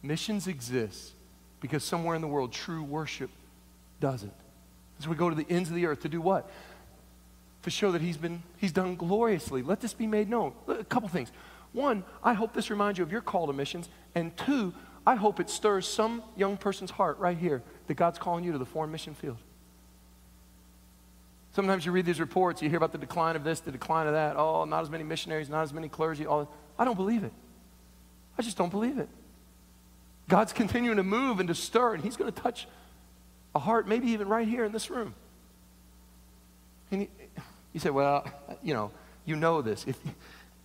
Missions 0.01 0.47
exist 0.47 1.11
because 1.61 1.83
somewhere 1.83 2.15
in 2.15 2.21
the 2.21 2.27
world, 2.27 2.53
true 2.53 2.83
worship 2.83 3.29
doesn't. 3.99 4.33
So 4.99 5.09
we 5.09 5.15
go 5.15 5.29
to 5.29 5.35
the 5.35 5.45
ends 5.49 5.69
of 5.69 5.75
the 5.75 5.85
earth 5.85 6.01
to 6.01 6.09
do 6.09 6.21
what? 6.21 6.49
To 7.63 7.69
show 7.69 7.91
that 7.91 8.01
he's 8.01 8.17
been 8.17 8.43
he's 8.57 8.71
done 8.71 8.95
gloriously. 8.95 9.61
Let 9.61 9.81
this 9.81 9.93
be 9.93 10.07
made 10.07 10.29
known. 10.29 10.53
A 10.67 10.83
couple 10.83 11.09
things. 11.09 11.31
One, 11.71 12.03
I 12.23 12.33
hope 12.33 12.53
this 12.53 12.69
reminds 12.69 12.97
you 12.97 13.03
of 13.03 13.11
your 13.11 13.21
call 13.21 13.47
to 13.47 13.53
missions. 13.53 13.89
And 14.15 14.35
two, 14.37 14.73
I 15.05 15.15
hope 15.15 15.39
it 15.39 15.49
stirs 15.49 15.87
some 15.87 16.23
young 16.35 16.57
person's 16.57 16.91
heart 16.91 17.19
right 17.19 17.37
here 17.37 17.61
that 17.87 17.93
God's 17.95 18.19
calling 18.19 18.43
you 18.43 18.51
to 18.51 18.57
the 18.57 18.65
foreign 18.65 18.91
mission 18.91 19.13
field. 19.13 19.37
Sometimes 21.51 21.85
you 21.85 21.91
read 21.91 22.05
these 22.05 22.19
reports, 22.19 22.61
you 22.61 22.69
hear 22.69 22.77
about 22.77 22.91
the 22.91 22.97
decline 22.97 23.35
of 23.35 23.43
this, 23.43 23.59
the 23.59 23.71
decline 23.71 24.07
of 24.07 24.13
that. 24.13 24.35
Oh, 24.37 24.65
not 24.65 24.81
as 24.81 24.89
many 24.89 25.03
missionaries, 25.03 25.49
not 25.49 25.63
as 25.63 25.73
many 25.73 25.89
clergy. 25.89 26.25
All. 26.25 26.51
I 26.77 26.85
don't 26.85 26.95
believe 26.95 27.23
it. 27.23 27.33
I 28.37 28.41
just 28.41 28.57
don't 28.57 28.69
believe 28.69 28.97
it. 28.97 29.09
God's 30.29 30.53
continuing 30.53 30.97
to 30.97 31.03
move 31.03 31.39
and 31.39 31.49
to 31.49 31.55
stir, 31.55 31.95
and 31.95 32.03
He's 32.03 32.15
going 32.15 32.31
to 32.31 32.41
touch 32.41 32.67
a 33.53 33.59
heart, 33.59 33.87
maybe 33.87 34.09
even 34.11 34.29
right 34.29 34.47
here 34.47 34.63
in 34.63 34.71
this 34.71 34.89
room. 34.89 35.13
And 36.91 37.07
you, 37.73 37.79
say, 37.79 37.89
well, 37.89 38.25
you 38.63 38.73
know, 38.73 38.91
you 39.25 39.35
know 39.35 39.61
this. 39.61 39.85
If 39.85 39.97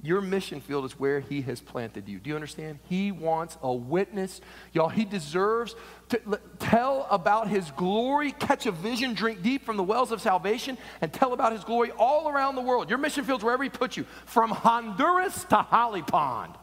your 0.03 0.21
mission 0.21 0.61
field 0.61 0.85
is 0.85 0.99
where 1.01 1.21
He 1.21 1.41
has 1.43 1.61
planted 1.61 2.09
you. 2.09 2.19
Do 2.19 2.29
you 2.29 2.37
understand? 2.37 2.79
He 2.91 3.11
wants 3.11 3.57
a 3.63 3.73
witness. 3.73 4.43
Y'all, 4.75 4.91
He 4.91 5.07
deserves 5.07 5.75
to 6.11 6.21
tell 6.59 7.07
about 7.11 7.49
His 7.49 7.71
glory, 7.71 8.33
catch 8.33 8.67
a 8.67 8.71
vision, 8.71 9.15
drink 9.15 9.43
deep 9.43 9.65
from 9.65 9.79
the 9.79 9.83
wells 9.83 10.13
of 10.13 10.21
salvation, 10.21 10.77
and 11.01 11.11
tell 11.11 11.33
about 11.33 11.53
His 11.53 11.65
glory 11.65 11.91
all 11.93 12.29
around 12.29 12.55
the 12.55 12.61
world. 12.61 12.91
Your 12.91 12.99
mission 12.99 13.25
field's 13.25 13.43
wherever 13.43 13.63
He 13.63 13.71
puts 13.71 13.97
you, 13.97 14.05
from 14.27 14.51
Honduras 14.51 15.45
to 15.45 15.57
Holly 15.57 16.03
Pond, 16.03 16.55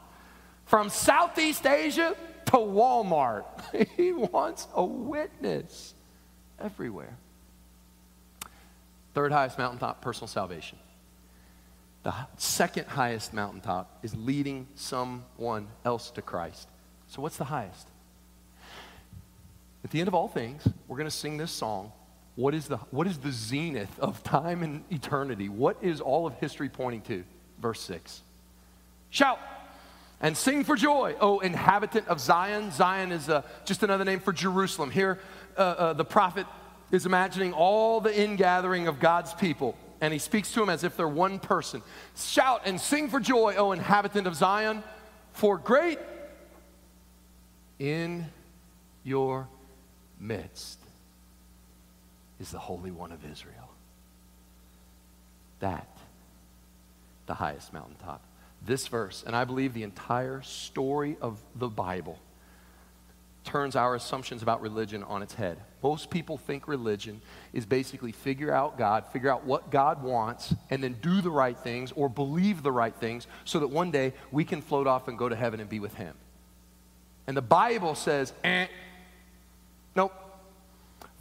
from 0.65 0.91
Southeast 0.91 1.65
Asia 1.65 2.15
to 2.51 2.57
Walmart. 2.57 3.45
he 3.97 4.11
wants 4.11 4.67
a 4.75 4.83
witness 4.83 5.93
everywhere. 6.59 7.17
Third 9.13 9.31
highest 9.31 9.57
mountaintop, 9.57 10.01
personal 10.01 10.27
salvation. 10.27 10.77
The 12.03 12.13
second 12.37 12.87
highest 12.87 13.33
mountaintop 13.33 13.99
is 14.03 14.15
leading 14.15 14.67
someone 14.75 15.67
else 15.85 16.09
to 16.11 16.21
Christ. 16.21 16.67
So, 17.07 17.21
what's 17.21 17.37
the 17.37 17.45
highest? 17.45 17.87
At 19.83 19.91
the 19.91 19.99
end 19.99 20.07
of 20.07 20.15
all 20.15 20.27
things, 20.27 20.67
we're 20.87 20.97
going 20.97 21.09
to 21.09 21.15
sing 21.15 21.37
this 21.37 21.51
song. 21.51 21.91
What 22.35 22.53
is, 22.53 22.67
the, 22.67 22.77
what 22.91 23.07
is 23.07 23.17
the 23.17 23.31
zenith 23.31 23.99
of 23.99 24.23
time 24.23 24.63
and 24.63 24.83
eternity? 24.89 25.49
What 25.49 25.77
is 25.81 25.99
all 25.99 26.25
of 26.25 26.33
history 26.35 26.69
pointing 26.69 27.01
to? 27.01 27.23
Verse 27.59 27.81
6. 27.81 28.21
Shout! 29.09 29.39
And 30.21 30.37
sing 30.37 30.63
for 30.63 30.75
joy, 30.75 31.15
O 31.19 31.39
inhabitant 31.39 32.07
of 32.07 32.19
Zion. 32.19 32.71
Zion 32.71 33.11
is 33.11 33.27
uh, 33.27 33.41
just 33.65 33.81
another 33.83 34.05
name 34.05 34.19
for 34.19 34.31
Jerusalem. 34.31 34.91
Here, 34.91 35.19
uh, 35.57 35.61
uh, 35.61 35.93
the 35.93 36.05
prophet 36.05 36.45
is 36.91 37.05
imagining 37.05 37.53
all 37.53 38.01
the 38.01 38.17
ingathering 38.17 38.87
of 38.87 38.99
God's 38.99 39.33
people, 39.33 39.75
and 39.99 40.13
he 40.13 40.19
speaks 40.19 40.51
to 40.53 40.59
them 40.59 40.69
as 40.69 40.83
if 40.83 40.95
they're 40.95 41.07
one 41.07 41.39
person. 41.39 41.81
Shout 42.15 42.61
and 42.65 42.79
sing 42.79 43.09
for 43.09 43.19
joy, 43.19 43.55
O 43.57 43.71
inhabitant 43.71 44.27
of 44.27 44.35
Zion, 44.35 44.83
for 45.33 45.57
great 45.57 45.99
in 47.79 48.27
your 49.03 49.47
midst 50.19 50.77
is 52.39 52.51
the 52.51 52.59
Holy 52.59 52.91
One 52.91 53.11
of 53.11 53.25
Israel. 53.25 53.69
That, 55.61 55.87
the 57.25 57.33
highest 57.33 57.73
mountaintop 57.73 58.21
this 58.65 58.87
verse, 58.87 59.23
and 59.25 59.35
I 59.35 59.43
believe 59.43 59.73
the 59.73 59.83
entire 59.83 60.41
story 60.41 61.17
of 61.21 61.41
the 61.55 61.67
Bible, 61.67 62.19
turns 63.43 63.75
our 63.75 63.95
assumptions 63.95 64.43
about 64.43 64.61
religion 64.61 65.03
on 65.03 65.23
its 65.23 65.33
head. 65.33 65.57
Most 65.81 66.11
people 66.11 66.37
think 66.37 66.67
religion 66.67 67.21
is 67.53 67.65
basically 67.65 68.11
figure 68.11 68.53
out 68.53 68.77
God, 68.77 69.07
figure 69.07 69.31
out 69.31 69.45
what 69.45 69.71
God 69.71 70.03
wants, 70.03 70.53
and 70.69 70.83
then 70.83 70.95
do 71.01 71.21
the 71.21 71.31
right 71.31 71.57
things 71.57 71.91
or 71.93 72.07
believe 72.07 72.61
the 72.61 72.71
right 72.71 72.93
things 72.93 73.25
so 73.45 73.59
that 73.59 73.67
one 73.67 73.89
day 73.89 74.13
we 74.31 74.45
can 74.45 74.61
float 74.61 74.85
off 74.85 75.07
and 75.07 75.17
go 75.17 75.27
to 75.27 75.35
heaven 75.35 75.59
and 75.59 75.69
be 75.69 75.79
with 75.79 75.95
Him. 75.95 76.13
And 77.25 77.35
the 77.35 77.41
Bible 77.41 77.95
says, 77.95 78.31
eh, 78.43 78.67
nope, 79.95 80.13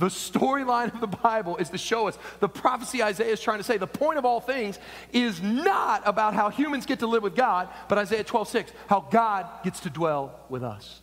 the 0.00 0.06
storyline 0.06 0.92
of 0.94 1.00
the 1.00 1.06
Bible 1.06 1.58
is 1.58 1.68
to 1.70 1.78
show 1.78 2.08
us 2.08 2.18
the 2.40 2.48
prophecy 2.48 3.02
Isaiah 3.02 3.32
is 3.32 3.40
trying 3.40 3.58
to 3.58 3.64
say. 3.64 3.76
The 3.76 3.86
point 3.86 4.18
of 4.18 4.24
all 4.24 4.40
things 4.40 4.78
is 5.12 5.42
not 5.42 6.02
about 6.06 6.32
how 6.32 6.48
humans 6.48 6.86
get 6.86 7.00
to 7.00 7.06
live 7.06 7.22
with 7.22 7.36
God, 7.36 7.68
but 7.86 7.98
Isaiah 7.98 8.24
12, 8.24 8.48
6, 8.48 8.72
how 8.88 9.00
God 9.00 9.46
gets 9.62 9.80
to 9.80 9.90
dwell 9.90 10.40
with 10.48 10.64
us. 10.64 11.02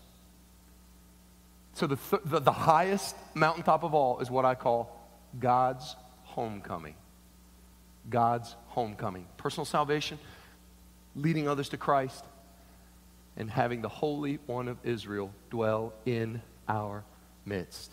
So 1.74 1.86
the, 1.86 1.96
th- 1.96 2.24
the, 2.26 2.40
the 2.40 2.52
highest 2.52 3.16
mountaintop 3.36 3.84
of 3.84 3.94
all 3.94 4.20
is 4.20 4.32
what 4.32 4.46
I 4.46 4.56
call 4.56 5.00
God's 5.40 5.96
homecoming. 6.24 6.96
God's 8.10 8.56
homecoming. 8.70 9.28
Personal 9.38 9.66
salvation, 9.66 10.18
leading 11.16 11.48
others 11.48 11.70
to 11.70 11.78
Christ, 11.78 12.26
and 13.38 13.48
having 13.48 13.84
the 13.84 13.90
Holy 13.90 14.40
One 14.48 14.68
of 14.68 14.78
Israel 14.84 15.32
dwell 15.52 15.94
in 16.08 16.42
our 16.68 17.04
midst. 17.46 17.92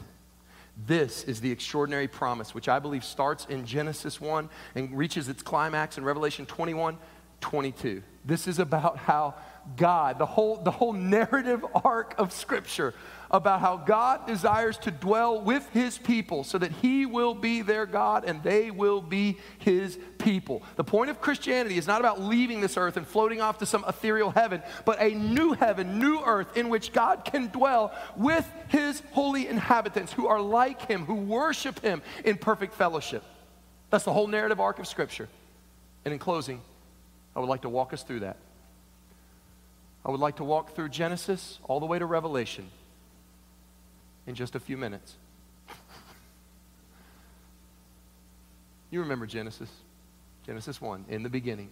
This 0.76 1.24
is 1.24 1.40
the 1.40 1.50
extraordinary 1.50 2.08
promise, 2.08 2.54
which 2.54 2.68
I 2.68 2.78
believe 2.78 3.04
starts 3.04 3.46
in 3.46 3.64
Genesis 3.64 4.20
1 4.20 4.48
and 4.74 4.96
reaches 4.96 5.28
its 5.28 5.42
climax 5.42 5.98
in 5.98 6.04
Revelation 6.04 6.46
21 6.46 6.98
22. 7.40 8.02
This 8.24 8.48
is 8.48 8.58
about 8.58 8.96
how 8.96 9.34
God, 9.76 10.18
the 10.18 10.26
whole, 10.26 10.56
the 10.56 10.70
whole 10.70 10.92
narrative 10.92 11.64
arc 11.74 12.14
of 12.18 12.32
Scripture, 12.32 12.94
about 13.30 13.60
how 13.60 13.76
God 13.76 14.26
desires 14.26 14.78
to 14.78 14.90
dwell 14.90 15.40
with 15.40 15.68
his 15.70 15.98
people 15.98 16.44
so 16.44 16.56
that 16.58 16.70
he 16.70 17.04
will 17.04 17.34
be 17.34 17.62
their 17.62 17.84
God 17.84 18.24
and 18.24 18.42
they 18.42 18.70
will 18.70 19.00
be 19.00 19.38
his 19.58 19.98
people. 20.18 20.62
The 20.76 20.84
point 20.84 21.10
of 21.10 21.20
Christianity 21.20 21.76
is 21.76 21.86
not 21.86 22.00
about 22.00 22.20
leaving 22.20 22.60
this 22.60 22.76
earth 22.76 22.96
and 22.96 23.06
floating 23.06 23.40
off 23.40 23.58
to 23.58 23.66
some 23.66 23.84
ethereal 23.88 24.30
heaven, 24.30 24.62
but 24.84 25.00
a 25.00 25.10
new 25.10 25.52
heaven, 25.52 25.98
new 25.98 26.20
earth 26.24 26.56
in 26.56 26.68
which 26.68 26.92
God 26.92 27.24
can 27.24 27.48
dwell 27.48 27.92
with 28.16 28.48
his 28.68 29.02
holy 29.10 29.48
inhabitants 29.48 30.12
who 30.12 30.28
are 30.28 30.40
like 30.40 30.82
him, 30.82 31.04
who 31.04 31.16
worship 31.16 31.80
him 31.80 32.02
in 32.24 32.36
perfect 32.36 32.74
fellowship. 32.74 33.24
That's 33.90 34.04
the 34.04 34.12
whole 34.12 34.28
narrative 34.28 34.60
arc 34.60 34.78
of 34.78 34.86
Scripture. 34.86 35.28
And 36.04 36.12
in 36.12 36.20
closing, 36.20 36.60
I 37.34 37.40
would 37.40 37.48
like 37.48 37.62
to 37.62 37.68
walk 37.68 37.92
us 37.92 38.02
through 38.02 38.20
that. 38.20 38.36
I 40.04 40.10
would 40.10 40.20
like 40.20 40.36
to 40.36 40.44
walk 40.44 40.74
through 40.74 40.90
Genesis 40.90 41.58
all 41.64 41.80
the 41.80 41.86
way 41.86 41.98
to 41.98 42.04
Revelation 42.04 42.68
in 44.26 44.34
just 44.34 44.54
a 44.54 44.60
few 44.60 44.76
minutes. 44.76 45.14
you 48.90 49.00
remember 49.00 49.26
Genesis? 49.26 49.70
Genesis 50.46 50.80
1. 50.80 51.06
In 51.08 51.22
the 51.22 51.30
beginning, 51.30 51.70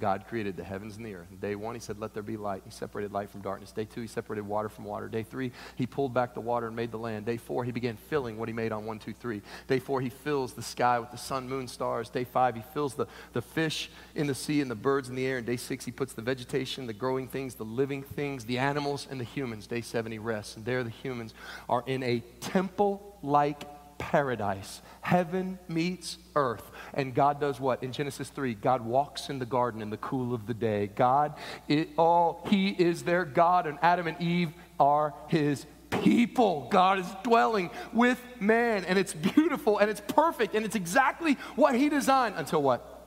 God 0.00 0.24
created 0.26 0.56
the 0.56 0.64
heavens 0.64 0.96
and 0.96 1.04
the 1.04 1.14
earth. 1.14 1.28
Day 1.40 1.54
one, 1.54 1.74
he 1.74 1.80
said, 1.80 2.00
Let 2.00 2.14
there 2.14 2.22
be 2.22 2.36
light. 2.36 2.62
He 2.64 2.70
separated 2.70 3.12
light 3.12 3.30
from 3.30 3.42
darkness. 3.42 3.70
Day 3.70 3.84
two, 3.84 4.00
he 4.00 4.06
separated 4.06 4.42
water 4.42 4.68
from 4.68 4.84
water. 4.84 5.08
Day 5.08 5.22
three, 5.22 5.52
he 5.76 5.86
pulled 5.86 6.14
back 6.14 6.34
the 6.34 6.40
water 6.40 6.66
and 6.66 6.74
made 6.74 6.90
the 6.90 6.98
land. 6.98 7.26
Day 7.26 7.36
four, 7.36 7.64
he 7.64 7.70
began 7.70 7.96
filling 7.96 8.38
what 8.38 8.48
he 8.48 8.52
made 8.52 8.72
on 8.72 8.86
one, 8.86 8.98
two, 8.98 9.12
three. 9.12 9.42
Day 9.68 9.78
four, 9.78 10.00
he 10.00 10.08
fills 10.08 10.54
the 10.54 10.62
sky 10.62 10.98
with 10.98 11.10
the 11.10 11.18
sun, 11.18 11.48
moon, 11.48 11.68
stars. 11.68 12.08
Day 12.08 12.24
five, 12.24 12.56
he 12.56 12.62
fills 12.74 12.94
the, 12.94 13.06
the 13.32 13.42
fish 13.42 13.90
in 14.14 14.26
the 14.26 14.34
sea 14.34 14.60
and 14.60 14.70
the 14.70 14.74
birds 14.74 15.08
in 15.08 15.14
the 15.14 15.26
air. 15.26 15.36
And 15.36 15.46
day 15.46 15.56
six, 15.56 15.84
he 15.84 15.92
puts 15.92 16.14
the 16.14 16.22
vegetation, 16.22 16.86
the 16.86 16.92
growing 16.92 17.28
things, 17.28 17.54
the 17.54 17.64
living 17.64 18.02
things, 18.02 18.44
the 18.46 18.58
animals, 18.58 19.06
and 19.10 19.20
the 19.20 19.24
humans. 19.24 19.66
Day 19.66 19.82
seven, 19.82 20.10
he 20.10 20.18
rests. 20.18 20.56
And 20.56 20.64
there 20.64 20.82
the 20.82 20.90
humans 20.90 21.34
are 21.68 21.84
in 21.86 22.02
a 22.02 22.20
temple 22.40 23.18
like 23.22 23.64
paradise. 24.00 24.82
Heaven 25.02 25.58
meets 25.68 26.18
earth. 26.34 26.68
And 26.94 27.14
God 27.14 27.40
does 27.40 27.60
what? 27.60 27.82
In 27.84 27.92
Genesis 27.92 28.28
3, 28.30 28.54
God 28.54 28.84
walks 28.84 29.28
in 29.28 29.38
the 29.38 29.46
garden 29.46 29.82
in 29.82 29.90
the 29.90 29.98
cool 29.98 30.34
of 30.34 30.46
the 30.46 30.54
day. 30.54 30.88
God, 30.88 31.34
it, 31.68 31.90
oh, 31.96 32.42
He 32.48 32.70
is 32.70 33.04
their 33.04 33.24
God, 33.24 33.66
and 33.66 33.78
Adam 33.82 34.08
and 34.08 34.20
Eve 34.20 34.52
are 34.80 35.14
His 35.28 35.66
people. 35.90 36.68
God 36.70 36.98
is 36.98 37.06
dwelling 37.22 37.70
with 37.92 38.20
man, 38.40 38.84
and 38.84 38.98
it's 38.98 39.14
beautiful 39.14 39.78
and 39.78 39.90
it's 39.90 40.00
perfect, 40.00 40.54
and 40.54 40.64
it's 40.64 40.76
exactly 40.76 41.34
what 41.54 41.76
He 41.76 41.88
designed 41.88 42.34
until 42.36 42.62
what? 42.62 43.06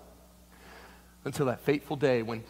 Until 1.25 1.47
that 1.47 1.61
fateful 1.61 1.95
day 1.95 2.21
when 2.21 2.43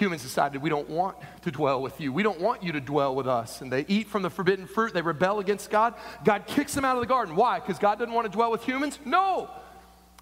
humans 0.00 0.22
decided 0.22 0.62
we 0.62 0.70
don't 0.70 0.88
want 0.88 1.16
to 1.42 1.50
dwell 1.50 1.82
with 1.82 2.00
you. 2.00 2.12
We 2.12 2.22
don't 2.22 2.40
want 2.40 2.62
you 2.62 2.72
to 2.72 2.80
dwell 2.80 3.14
with 3.14 3.28
us. 3.28 3.60
And 3.60 3.70
they 3.70 3.84
eat 3.86 4.08
from 4.08 4.22
the 4.22 4.30
forbidden 4.30 4.66
fruit. 4.66 4.94
They 4.94 5.02
rebel 5.02 5.38
against 5.38 5.70
God. 5.70 5.94
God 6.24 6.46
kicks 6.46 6.74
them 6.74 6.84
out 6.84 6.96
of 6.96 7.02
the 7.02 7.06
garden. 7.06 7.36
Why? 7.36 7.60
Because 7.60 7.78
God 7.78 7.98
doesn't 7.98 8.14
want 8.14 8.24
to 8.24 8.32
dwell 8.32 8.50
with 8.50 8.64
humans? 8.64 8.98
No. 9.04 9.50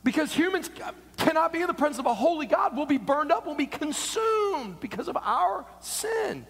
Because 0.02 0.32
humans 0.32 0.70
cannot 1.16 1.52
be 1.52 1.60
in 1.60 1.68
the 1.68 1.74
presence 1.74 1.98
of 1.98 2.06
a 2.06 2.14
holy 2.14 2.46
God. 2.46 2.76
We'll 2.76 2.86
be 2.86 2.98
burned 2.98 3.30
up, 3.30 3.46
we'll 3.46 3.54
be 3.54 3.66
consumed 3.66 4.80
because 4.80 5.08
of 5.08 5.16
our 5.16 5.64
sin. 5.80 6.46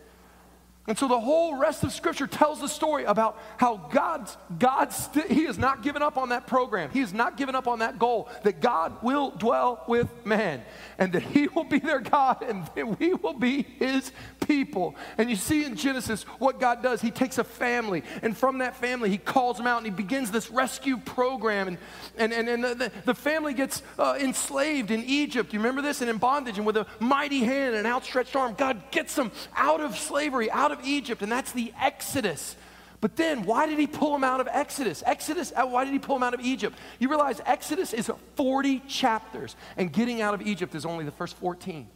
And 0.88 0.98
so 0.98 1.06
the 1.06 1.20
whole 1.20 1.54
rest 1.54 1.84
of 1.84 1.92
Scripture 1.92 2.26
tells 2.26 2.62
the 2.62 2.66
story 2.66 3.04
about 3.04 3.38
how 3.58 3.76
God's, 3.76 4.38
God's 4.58 4.96
st- 4.96 5.30
He 5.30 5.44
has 5.44 5.58
not 5.58 5.82
given 5.82 6.00
up 6.00 6.16
on 6.16 6.30
that 6.30 6.46
program. 6.46 6.88
He 6.90 7.00
has 7.00 7.12
not 7.12 7.36
given 7.36 7.54
up 7.54 7.68
on 7.68 7.80
that 7.80 7.98
goal 7.98 8.30
that 8.42 8.62
God 8.62 9.02
will 9.02 9.30
dwell 9.32 9.84
with 9.86 10.08
man 10.24 10.62
and 10.96 11.12
that 11.12 11.22
He 11.22 11.46
will 11.48 11.64
be 11.64 11.78
their 11.78 12.00
God 12.00 12.42
and 12.42 12.66
that 12.74 12.98
we 12.98 13.12
will 13.12 13.34
be 13.34 13.66
His 13.78 14.12
people. 14.46 14.96
And 15.18 15.28
you 15.28 15.36
see 15.36 15.62
in 15.62 15.76
Genesis 15.76 16.22
what 16.38 16.58
God 16.58 16.82
does. 16.82 17.02
He 17.02 17.10
takes 17.10 17.36
a 17.36 17.44
family 17.44 18.02
and 18.22 18.34
from 18.34 18.58
that 18.58 18.74
family 18.74 19.10
He 19.10 19.18
calls 19.18 19.58
them 19.58 19.66
out 19.66 19.76
and 19.76 19.86
He 19.86 19.92
begins 19.92 20.30
this 20.30 20.50
rescue 20.50 20.96
program. 20.96 21.68
And, 21.68 21.78
and, 22.16 22.32
and, 22.32 22.48
and 22.48 22.80
the, 22.80 22.90
the 23.04 23.14
family 23.14 23.52
gets 23.52 23.82
uh, 23.98 24.16
enslaved 24.18 24.90
in 24.90 25.04
Egypt. 25.04 25.52
You 25.52 25.58
remember 25.58 25.82
this? 25.82 26.00
And 26.00 26.08
in 26.08 26.16
bondage. 26.16 26.56
And 26.56 26.66
with 26.66 26.78
a 26.78 26.86
mighty 26.98 27.40
hand 27.40 27.74
and 27.74 27.86
an 27.86 27.92
outstretched 27.92 28.34
arm, 28.34 28.54
God 28.56 28.90
gets 28.90 29.14
them 29.14 29.32
out 29.54 29.82
of 29.82 29.94
slavery, 29.98 30.50
out 30.50 30.72
of 30.72 30.77
of 30.78 30.86
Egypt, 30.86 31.22
and 31.22 31.30
that's 31.30 31.52
the 31.52 31.72
Exodus. 31.80 32.56
But 33.00 33.16
then, 33.16 33.44
why 33.44 33.66
did 33.66 33.78
he 33.78 33.86
pull 33.86 34.12
them 34.12 34.24
out 34.24 34.40
of 34.40 34.48
Exodus? 34.50 35.02
Exodus, 35.06 35.52
uh, 35.54 35.64
why 35.66 35.84
did 35.84 35.92
he 35.92 35.98
pull 35.98 36.16
them 36.16 36.24
out 36.24 36.34
of 36.34 36.40
Egypt? 36.40 36.76
You 36.98 37.08
realize 37.08 37.40
Exodus 37.46 37.92
is 37.92 38.10
40 38.34 38.80
chapters, 38.88 39.54
and 39.76 39.92
getting 39.92 40.20
out 40.20 40.34
of 40.34 40.42
Egypt 40.42 40.74
is 40.74 40.84
only 40.84 41.04
the 41.04 41.12
first 41.12 41.36
14. 41.36 41.86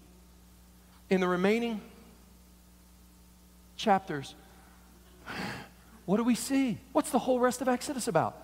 In 1.11 1.21
the 1.21 1.27
remaining 1.27 1.81
chapters, 3.77 4.35
what 6.07 6.19
do 6.19 6.25
we 6.25 6.37
see? 6.37 6.79
What's 6.93 7.11
the 7.11 7.19
whole 7.19 7.41
rest 7.41 7.61
of 7.63 7.69
Exodus 7.69 8.07
about? 8.07 8.37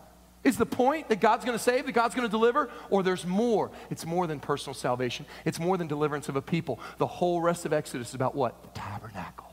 Is 0.45 0.57
the 0.57 0.67
point 0.67 1.09
that 1.09 1.21
God's 1.21 1.45
going 1.45 1.57
to 1.57 1.63
save, 1.63 1.87
that 1.87 1.93
God's 1.93 2.15
going 2.15 2.27
to 2.27 2.31
deliver, 2.31 2.71
or 2.91 3.03
there's 3.03 3.27
more? 3.27 3.71
It's 3.91 4.07
more 4.07 4.27
than 4.27 4.41
personal 4.41 4.75
salvation, 4.75 5.27
it's 5.45 5.61
more 5.61 5.77
than 5.77 5.87
deliverance 5.87 6.29
of 6.29 6.37
a 6.37 6.43
people. 6.43 6.81
The 6.99 7.07
whole 7.07 7.41
rest 7.41 7.67
of 7.67 7.73
Exodus 7.73 8.09
is 8.09 8.15
about 8.15 8.35
what? 8.35 8.63
The 8.63 8.81
tabernacle. 8.81 9.48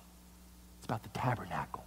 It's 0.85 0.91
about 0.91 1.01
the 1.01 1.19
tabernacle, 1.19 1.83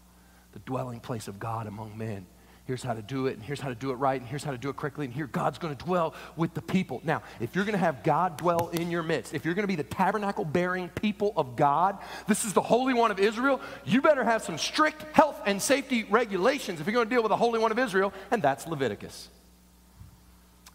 the 0.50 0.58
dwelling 0.58 0.98
place 0.98 1.28
of 1.28 1.38
God 1.38 1.68
among 1.68 1.96
men. 1.96 2.26
Here's 2.64 2.82
how 2.82 2.94
to 2.94 3.00
do 3.00 3.28
it, 3.28 3.34
and 3.34 3.42
here's 3.44 3.60
how 3.60 3.68
to 3.68 3.76
do 3.76 3.92
it 3.92 3.94
right, 3.94 4.20
and 4.20 4.28
here's 4.28 4.42
how 4.42 4.50
to 4.50 4.58
do 4.58 4.70
it 4.70 4.76
correctly, 4.76 5.04
and 5.04 5.14
here 5.14 5.28
God's 5.28 5.56
going 5.56 5.76
to 5.76 5.84
dwell 5.84 6.14
with 6.34 6.52
the 6.52 6.60
people. 6.60 7.00
Now, 7.04 7.22
if 7.38 7.54
you're 7.54 7.64
going 7.64 7.74
to 7.74 7.78
have 7.78 8.02
God 8.02 8.36
dwell 8.38 8.70
in 8.70 8.90
your 8.90 9.04
midst, 9.04 9.34
if 9.34 9.44
you're 9.44 9.54
going 9.54 9.62
to 9.62 9.68
be 9.68 9.76
the 9.76 9.84
tabernacle 9.84 10.44
bearing 10.44 10.88
people 10.88 11.32
of 11.36 11.54
God, 11.54 11.96
this 12.26 12.44
is 12.44 12.54
the 12.54 12.60
Holy 12.60 12.92
One 12.92 13.12
of 13.12 13.20
Israel, 13.20 13.60
you 13.84 14.02
better 14.02 14.24
have 14.24 14.42
some 14.42 14.58
strict 14.58 15.04
health 15.14 15.40
and 15.46 15.62
safety 15.62 16.02
regulations 16.10 16.80
if 16.80 16.86
you're 16.86 16.94
going 16.94 17.08
to 17.08 17.14
deal 17.14 17.22
with 17.22 17.30
the 17.30 17.36
Holy 17.36 17.60
One 17.60 17.70
of 17.70 17.78
Israel, 17.78 18.12
and 18.32 18.42
that's 18.42 18.66
Leviticus. 18.66 19.28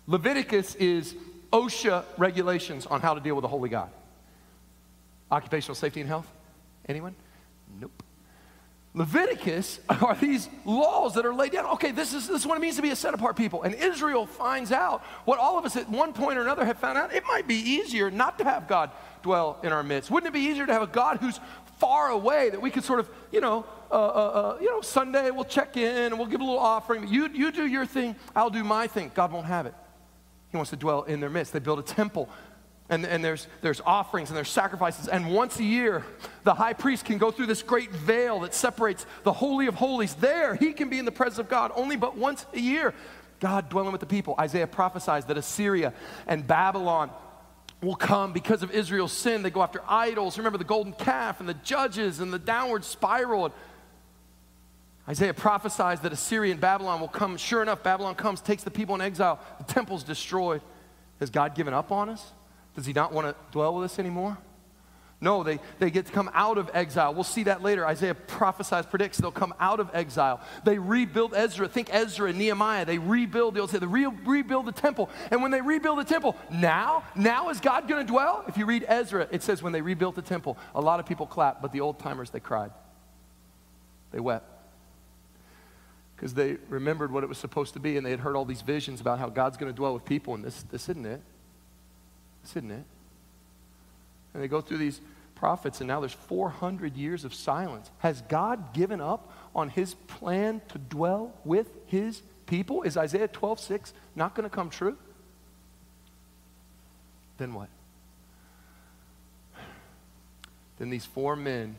Leviticus 0.08 0.76
is 0.76 1.14
OSHA 1.52 2.06
regulations 2.18 2.86
on 2.86 3.02
how 3.02 3.16
to 3.16 3.20
deal 3.20 3.36
with 3.36 3.44
the 3.44 3.50
Holy 3.50 3.68
God. 3.68 3.90
Occupational 5.30 5.76
safety 5.76 6.00
and 6.00 6.08
health? 6.08 6.32
Anyone? 6.88 7.16
Nope. 7.82 8.02
Leviticus 8.96 9.80
are 9.90 10.16
these 10.16 10.50
laws 10.66 11.16
that 11.16 11.26
are 11.26 11.34
laid 11.34 11.52
down. 11.52 11.66
Okay, 11.72 11.92
this 11.92 12.14
is, 12.14 12.28
this 12.28 12.42
is 12.42 12.48
what 12.48 12.58
it 12.58 12.62
means 12.62 12.76
to 12.76 12.82
be 12.82 12.92
a 12.92 12.96
set 12.96 13.14
apart 13.14 13.36
people. 13.36 13.64
And 13.64 13.74
Israel 13.74 14.26
finds 14.26 14.72
out 14.72 15.02
what 15.26 15.40
all 15.40 15.58
of 15.58 15.66
us 15.66 15.76
at 15.76 15.90
one 15.90 16.14
point 16.14 16.38
or 16.38 16.42
another 16.42 16.66
have 16.66 16.78
found 16.78 16.98
out. 16.98 17.14
It 17.14 17.24
might 17.28 17.48
be 17.48 17.56
easier 17.56 18.12
not 18.12 18.38
to 18.38 18.44
have 18.44 18.68
God 18.68 18.92
dwell 19.24 19.60
in 19.64 19.72
our 19.72 19.84
midst. 19.84 20.12
Wouldn't 20.12 20.34
it 20.34 20.38
be 20.38 20.46
easier 20.46 20.66
to 20.66 20.74
have 20.74 20.84
a 20.84 20.88
God 20.88 21.18
who's 21.18 21.40
far 21.80 22.10
away 22.10 22.50
that 22.50 22.62
we 22.62 22.70
could 22.70 22.84
sort 22.84 23.00
of, 23.00 23.10
you 23.32 23.42
know, 23.42 23.66
uh, 23.92 23.96
uh, 23.96 23.98
uh, 23.98 24.58
you 24.62 24.70
know, 24.70 24.82
Sunday 24.82 25.32
we'll 25.32 25.44
check 25.44 25.76
in 25.76 26.14
and 26.14 26.18
we'll 26.18 26.28
give 26.28 26.42
a 26.42 26.44
little 26.44 26.60
offering. 26.60 27.08
You, 27.08 27.30
you 27.34 27.52
do 27.52 27.66
your 27.66 27.86
thing, 27.86 28.16
I'll 28.36 28.50
do 28.50 28.64
my 28.64 28.88
thing. 28.88 29.12
God 29.14 29.32
won't 29.32 29.48
have 29.48 29.66
it. 29.66 29.74
He 30.50 30.58
wants 30.58 30.70
to 30.70 30.76
dwell 30.76 31.04
in 31.04 31.20
their 31.20 31.32
midst. 31.32 31.52
They 31.52 31.60
build 31.60 31.80
a 31.80 31.84
temple 31.84 32.30
and, 32.94 33.06
and 33.06 33.26
there's, 33.26 33.48
there's 33.62 33.82
offerings 33.82 34.30
and 34.30 34.38
there's 34.38 34.50
sacrifices. 34.50 35.08
And 35.08 35.34
once 35.34 35.60
a 35.60 35.64
year, 35.64 36.06
the 36.44 36.54
high 36.54 36.74
priest 36.74 37.06
can 37.06 37.18
go 37.18 37.32
through 37.32 37.48
this 37.48 37.64
great 37.64 37.92
veil 37.92 38.42
that 38.42 38.54
separates 38.54 39.06
the 39.24 39.34
Holy 39.34 39.68
of 39.68 39.76
Holies. 39.76 40.14
There, 40.16 40.56
he 40.56 40.74
can 40.74 40.90
be 40.90 41.00
in 41.00 41.06
the 41.06 41.12
presence 41.12 41.40
of 41.40 41.50
God 41.50 41.72
only 41.76 41.96
but 41.96 42.16
once 42.16 42.46
a 42.54 42.60
year. 42.60 42.94
God 43.40 43.70
dwelling 43.70 43.92
with 43.92 44.02
the 44.02 44.08
people. 44.08 44.36
Isaiah 44.40 44.68
prophesies 44.68 45.26
that 45.26 45.38
Assyria 45.38 45.94
and 46.28 46.46
Babylon 46.46 47.10
will 47.82 47.96
come 47.96 48.32
because 48.32 48.64
of 48.64 48.72
Israel's 48.72 49.12
sin. 49.12 49.42
They 49.42 49.50
go 49.50 49.64
after 49.64 49.82
idols. 49.88 50.38
Remember 50.38 50.58
the 50.58 50.64
golden 50.64 50.94
calf 50.94 51.40
and 51.40 51.50
the 51.50 51.56
judges 51.56 52.20
and 52.20 52.32
the 52.32 52.40
downward 52.40 52.86
spiral. 52.86 53.54
Isaiah 55.10 55.34
prophesies 55.34 56.00
that 56.02 56.14
Assyria 56.14 56.52
and 56.52 56.62
Babylon 56.62 57.02
will 57.02 57.10
come. 57.10 57.36
Sure 57.36 57.62
enough, 57.62 57.84
Babylon 57.84 58.16
comes, 58.16 58.40
takes 58.40 58.64
the 58.64 58.72
people 58.72 58.96
in 58.96 59.02
exile. 59.02 59.40
The 59.58 59.66
temple's 59.66 60.04
destroyed. 60.04 60.62
Has 61.20 61.30
God 61.30 61.56
given 61.56 61.74
up 61.74 61.92
on 61.92 62.10
us? 62.10 62.32
Does 62.76 62.86
he 62.86 62.94
not 62.94 63.12
want 63.12 63.28
to 63.28 63.36
dwell 63.52 63.76
with 63.76 63.86
us 63.86 64.00
anymore? 64.00 64.38
No, 65.24 65.42
they, 65.42 65.60
they 65.80 65.90
get 65.90 66.08
to 66.08 66.12
come 66.12 66.30
out 66.34 66.58
of 66.58 66.70
exile. 66.74 67.14
We'll 67.14 67.24
see 67.24 67.44
that 67.44 67.64
later. 67.64 67.88
Isaiah 67.88 68.14
prophesies, 68.14 68.86
predicts 68.86 69.20
they'll 69.20 69.32
come 69.32 69.54
out 69.58 69.80
of 69.80 69.90
exile. 69.94 70.42
They 70.66 70.78
rebuild 70.78 71.34
Ezra. 71.34 71.70
Think 71.70 71.88
Ezra 71.94 72.28
and 72.28 72.38
Nehemiah. 72.38 72.84
They 72.84 72.98
rebuild, 72.98 73.56
they'll 73.56 73.70
say, 73.70 73.80
they 73.80 73.86
re- 73.86 74.08
rebuild 74.26 74.66
the 74.66 74.74
temple. 74.74 75.10
And 75.32 75.42
when 75.42 75.52
they 75.52 75.62
rebuild 75.62 76.00
the 76.00 76.04
temple, 76.04 76.36
now, 76.52 77.06
now 77.16 77.50
is 77.52 77.62
God 77.62 77.88
going 77.88 78.06
to 78.06 78.12
dwell? 78.12 78.44
If 78.50 78.58
you 78.58 78.66
read 78.66 78.84
Ezra, 78.86 79.30
it 79.32 79.44
says 79.44 79.64
when 79.64 79.72
they 79.72 79.82
rebuilt 79.82 80.16
the 80.16 80.22
temple, 80.22 80.58
a 80.76 80.82
lot 80.82 81.00
of 81.00 81.06
people 81.06 81.26
clapped, 81.26 81.62
but 81.62 81.72
the 81.72 81.80
old 81.80 82.00
timers, 82.00 82.30
they 82.30 82.42
cried. 82.42 82.72
They 84.12 84.20
wept. 84.20 84.50
Because 86.18 86.34
they 86.34 86.58
remembered 86.68 87.14
what 87.14 87.24
it 87.24 87.28
was 87.28 87.38
supposed 87.38 87.76
to 87.76 87.80
be, 87.80 87.96
and 87.96 88.06
they 88.06 88.12
had 88.12 88.20
heard 88.20 88.36
all 88.36 88.44
these 88.44 88.62
visions 88.62 89.00
about 89.00 89.20
how 89.20 89.30
God's 89.30 89.56
going 89.56 89.72
to 89.72 89.76
dwell 89.76 89.94
with 89.94 90.04
people, 90.04 90.34
and 90.34 90.44
this, 90.44 90.64
this 90.64 90.90
isn't 90.90 91.06
it. 91.06 91.22
Isn't 92.46 92.72
it? 92.72 92.86
And 94.34 94.44
they 94.44 94.48
go 94.48 94.62
through 94.62 94.78
these 94.78 95.00
prophets, 95.36 95.82
and 95.82 95.88
now 95.88 96.00
there's 96.00 96.14
400 96.14 96.96
years 96.96 97.26
of 97.26 97.34
silence. 97.34 97.90
Has 98.00 98.22
God 98.24 98.74
given 98.74 99.02
up 99.02 99.32
on 99.56 99.70
his 99.70 99.94
plan 99.94 100.62
to 100.70 100.78
dwell 100.78 101.34
with 101.44 101.70
his 101.88 102.22
people? 102.46 102.84
Is 102.84 102.98
Isaiah 102.98 103.28
12, 103.28 103.60
6 103.60 103.94
not 104.16 104.36
going 104.36 104.50
to 104.50 104.56
come 104.56 104.70
true? 104.70 104.98
Then 107.38 107.54
what? 107.54 107.70
Then 110.80 110.90
these 110.90 111.06
four 111.06 111.36
men 111.36 111.76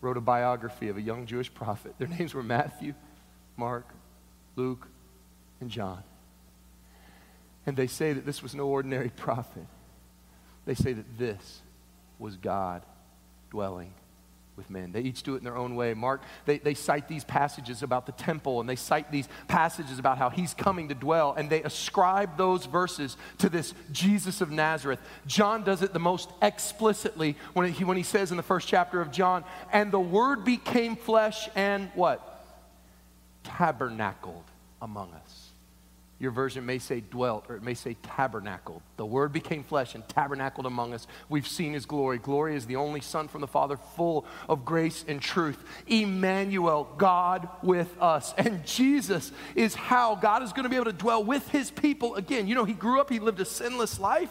wrote 0.00 0.16
a 0.16 0.20
biography 0.20 0.88
of 0.88 0.96
a 0.96 1.02
young 1.02 1.26
Jewish 1.26 1.52
prophet. 1.52 1.94
Their 1.98 2.08
names 2.18 2.34
were 2.34 2.42
Matthew, 2.42 2.94
Mark, 3.56 3.86
Luke, 4.56 4.86
and 5.60 5.70
John. 5.70 6.02
And 7.66 7.76
they 7.76 7.86
say 7.86 8.12
that 8.12 8.24
this 8.24 8.42
was 8.42 8.54
no 8.54 8.66
ordinary 8.66 9.08
prophet. 9.16 9.66
They 10.66 10.74
say 10.74 10.92
that 10.92 11.18
this 11.18 11.62
was 12.18 12.36
God 12.36 12.82
dwelling 13.50 13.92
with 14.60 14.68
men. 14.68 14.92
They 14.92 15.00
each 15.00 15.22
do 15.22 15.34
it 15.34 15.38
in 15.38 15.44
their 15.44 15.56
own 15.56 15.74
way. 15.74 15.94
Mark, 15.94 16.22
they, 16.44 16.58
they 16.58 16.74
cite 16.74 17.08
these 17.08 17.24
passages 17.24 17.82
about 17.82 18.04
the 18.04 18.12
temple 18.12 18.60
and 18.60 18.68
they 18.68 18.76
cite 18.76 19.10
these 19.10 19.26
passages 19.48 19.98
about 19.98 20.18
how 20.18 20.28
he's 20.28 20.52
coming 20.52 20.90
to 20.90 20.94
dwell, 20.94 21.32
and 21.32 21.48
they 21.48 21.62
ascribe 21.62 22.36
those 22.36 22.66
verses 22.66 23.16
to 23.38 23.48
this 23.48 23.72
Jesus 23.90 24.42
of 24.42 24.50
Nazareth. 24.50 25.00
John 25.26 25.64
does 25.64 25.80
it 25.80 25.94
the 25.94 25.98
most 25.98 26.30
explicitly 26.42 27.36
when 27.54 27.72
he, 27.72 27.84
when 27.84 27.96
he 27.96 28.02
says 28.02 28.30
in 28.30 28.36
the 28.36 28.42
first 28.42 28.68
chapter 28.68 29.00
of 29.00 29.10
John, 29.10 29.44
and 29.72 29.90
the 29.90 29.98
word 30.00 30.44
became 30.44 30.94
flesh 30.94 31.48
and 31.56 31.90
what? 31.94 32.26
Tabernacled 33.44 34.44
among 34.82 35.12
us. 35.14 35.49
Your 36.20 36.32
version 36.32 36.66
may 36.66 36.78
say 36.78 37.00
dwelt, 37.00 37.46
or 37.48 37.56
it 37.56 37.62
may 37.62 37.72
say 37.72 37.96
tabernacled. 38.02 38.82
The 38.98 39.06
Word 39.06 39.32
became 39.32 39.64
flesh 39.64 39.94
and 39.94 40.06
tabernacled 40.06 40.66
among 40.66 40.92
us. 40.92 41.06
We've 41.30 41.48
seen 41.48 41.72
His 41.72 41.86
glory. 41.86 42.18
Glory 42.18 42.56
is 42.56 42.66
the 42.66 42.76
only 42.76 43.00
Son 43.00 43.26
from 43.26 43.40
the 43.40 43.46
Father, 43.46 43.78
full 43.78 44.26
of 44.46 44.66
grace 44.66 45.02
and 45.08 45.22
truth. 45.22 45.64
Emmanuel, 45.86 46.92
God 46.98 47.48
with 47.62 47.90
us. 48.02 48.34
And 48.36 48.66
Jesus 48.66 49.32
is 49.54 49.74
how 49.74 50.14
God 50.14 50.42
is 50.42 50.52
going 50.52 50.64
to 50.64 50.68
be 50.68 50.76
able 50.76 50.84
to 50.84 50.92
dwell 50.92 51.24
with 51.24 51.48
His 51.48 51.70
people 51.70 52.16
again. 52.16 52.46
You 52.46 52.54
know, 52.54 52.66
He 52.66 52.74
grew 52.74 53.00
up, 53.00 53.08
He 53.08 53.18
lived 53.18 53.40
a 53.40 53.46
sinless 53.46 53.98
life. 53.98 54.30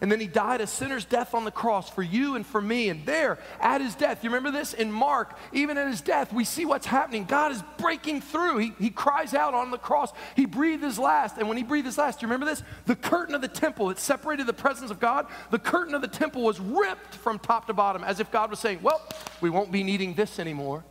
And 0.00 0.12
then 0.12 0.20
he 0.20 0.26
died 0.26 0.60
a 0.60 0.66
sinner's 0.66 1.06
death 1.06 1.34
on 1.34 1.44
the 1.44 1.50
cross 1.50 1.88
for 1.88 2.02
you 2.02 2.36
and 2.36 2.46
for 2.46 2.60
me. 2.60 2.90
And 2.90 3.06
there, 3.06 3.38
at 3.60 3.80
his 3.80 3.94
death, 3.94 4.22
you 4.22 4.28
remember 4.28 4.50
this? 4.50 4.74
In 4.74 4.92
Mark, 4.92 5.38
even 5.52 5.78
at 5.78 5.88
his 5.88 6.02
death, 6.02 6.34
we 6.34 6.44
see 6.44 6.66
what's 6.66 6.84
happening. 6.84 7.24
God 7.24 7.52
is 7.52 7.62
breaking 7.78 8.20
through. 8.20 8.58
He, 8.58 8.72
he 8.78 8.90
cries 8.90 9.32
out 9.32 9.54
on 9.54 9.70
the 9.70 9.78
cross. 9.78 10.12
He 10.34 10.44
breathed 10.44 10.82
his 10.82 10.98
last. 10.98 11.38
And 11.38 11.48
when 11.48 11.56
he 11.56 11.62
breathed 11.62 11.86
his 11.86 11.96
last, 11.96 12.20
you 12.20 12.28
remember 12.28 12.44
this? 12.44 12.62
The 12.84 12.96
curtain 12.96 13.34
of 13.34 13.40
the 13.40 13.48
temple 13.48 13.88
that 13.88 13.98
separated 13.98 14.46
the 14.46 14.52
presence 14.52 14.90
of 14.90 15.00
God, 15.00 15.28
the 15.50 15.58
curtain 15.58 15.94
of 15.94 16.02
the 16.02 16.08
temple 16.08 16.42
was 16.42 16.60
ripped 16.60 17.14
from 17.14 17.38
top 17.38 17.66
to 17.68 17.72
bottom 17.72 18.04
as 18.04 18.20
if 18.20 18.30
God 18.30 18.50
was 18.50 18.58
saying, 18.58 18.80
Well, 18.82 19.00
we 19.40 19.48
won't 19.48 19.72
be 19.72 19.82
needing 19.82 20.12
this 20.12 20.38
anymore. 20.38 20.84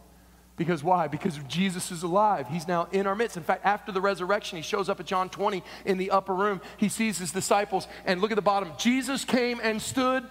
Because 0.57 0.83
why? 0.83 1.07
Because 1.07 1.37
Jesus 1.47 1.91
is 1.91 2.03
alive. 2.03 2.47
He's 2.47 2.67
now 2.67 2.87
in 2.91 3.07
our 3.07 3.15
midst. 3.15 3.35
In 3.35 3.43
fact, 3.43 3.65
after 3.65 3.91
the 3.91 3.99
resurrection, 3.99 4.55
he 4.55 4.61
shows 4.61 4.87
up 4.87 4.99
at 4.99 5.05
John 5.05 5.29
20 5.29 5.61
in 5.83 5.97
the 5.97 6.11
upper 6.11 6.33
room. 6.33 6.61
He 6.77 6.87
sees 6.87 7.17
his 7.17 7.31
disciples, 7.31 7.87
and 8.05 8.21
look 8.21 8.31
at 8.31 8.35
the 8.35 8.41
bottom. 8.41 8.71
Jesus 8.77 9.25
came 9.25 9.59
and 9.61 9.81
stood 9.81 10.23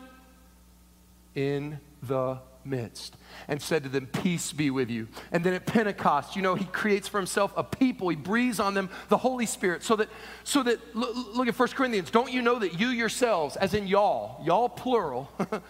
in 1.35 1.79
the 2.03 2.39
midst 2.65 3.17
and 3.49 3.61
said 3.61 3.83
to 3.83 3.91
them, 3.91 4.07
Peace 4.07 4.53
be 4.53 4.71
with 4.71 4.89
you. 4.89 5.09
And 5.31 5.45
then 5.45 5.53
at 5.53 5.67
Pentecost, 5.67 6.37
you 6.37 6.43
know, 6.43 6.55
he 6.55 6.65
creates 6.65 7.07
for 7.07 7.19
himself 7.19 7.53
a 7.57 7.65
people. 7.65 8.09
He 8.09 8.17
breathes 8.17 8.61
on 8.61 8.73
them 8.73 8.89
the 9.09 9.19
Holy 9.19 9.45
Spirit. 9.45 9.83
So 9.83 9.97
that, 9.97 10.09
so 10.43 10.63
that 10.63 10.97
look, 10.97 11.15
look 11.35 11.49
at 11.49 11.59
1 11.59 11.69
Corinthians. 11.71 12.11
Don't 12.11 12.33
you 12.33 12.41
know 12.41 12.59
that 12.59 12.81
you 12.81 12.89
yourselves, 12.89 13.57
as 13.57 13.75
in 13.75 13.87
y'all, 13.87 14.43
y'all 14.43 14.71
plural, 14.71 15.31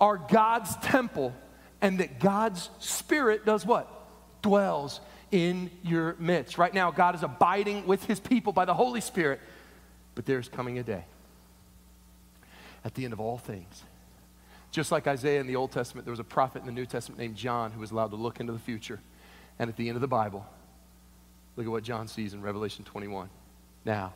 are 0.00 0.18
God's 0.18 0.76
temple 0.76 1.34
and 1.84 1.98
that 1.98 2.18
God's 2.18 2.70
Spirit 2.78 3.44
does 3.44 3.66
what? 3.66 3.86
Dwells 4.40 5.00
in 5.30 5.70
your 5.82 6.16
midst. 6.18 6.56
Right 6.56 6.72
now, 6.72 6.90
God 6.90 7.14
is 7.14 7.22
abiding 7.22 7.86
with 7.86 8.02
his 8.06 8.18
people 8.18 8.54
by 8.54 8.64
the 8.64 8.72
Holy 8.72 9.02
Spirit, 9.02 9.38
but 10.14 10.24
there's 10.24 10.48
coming 10.48 10.78
a 10.78 10.82
day 10.82 11.04
at 12.86 12.94
the 12.94 13.04
end 13.04 13.12
of 13.12 13.20
all 13.20 13.36
things. 13.36 13.82
Just 14.70 14.92
like 14.92 15.06
Isaiah 15.06 15.40
in 15.40 15.46
the 15.46 15.56
Old 15.56 15.72
Testament, 15.72 16.06
there 16.06 16.12
was 16.12 16.20
a 16.20 16.24
prophet 16.24 16.60
in 16.60 16.66
the 16.66 16.72
New 16.72 16.86
Testament 16.86 17.20
named 17.20 17.36
John 17.36 17.70
who 17.70 17.80
was 17.80 17.90
allowed 17.90 18.12
to 18.12 18.16
look 18.16 18.40
into 18.40 18.54
the 18.54 18.58
future. 18.58 18.98
And 19.58 19.68
at 19.68 19.76
the 19.76 19.88
end 19.88 19.96
of 19.96 20.00
the 20.00 20.08
Bible, 20.08 20.46
look 21.54 21.66
at 21.66 21.70
what 21.70 21.82
John 21.84 22.08
sees 22.08 22.32
in 22.32 22.40
Revelation 22.40 22.86
21. 22.86 23.28
Now, 23.84 24.14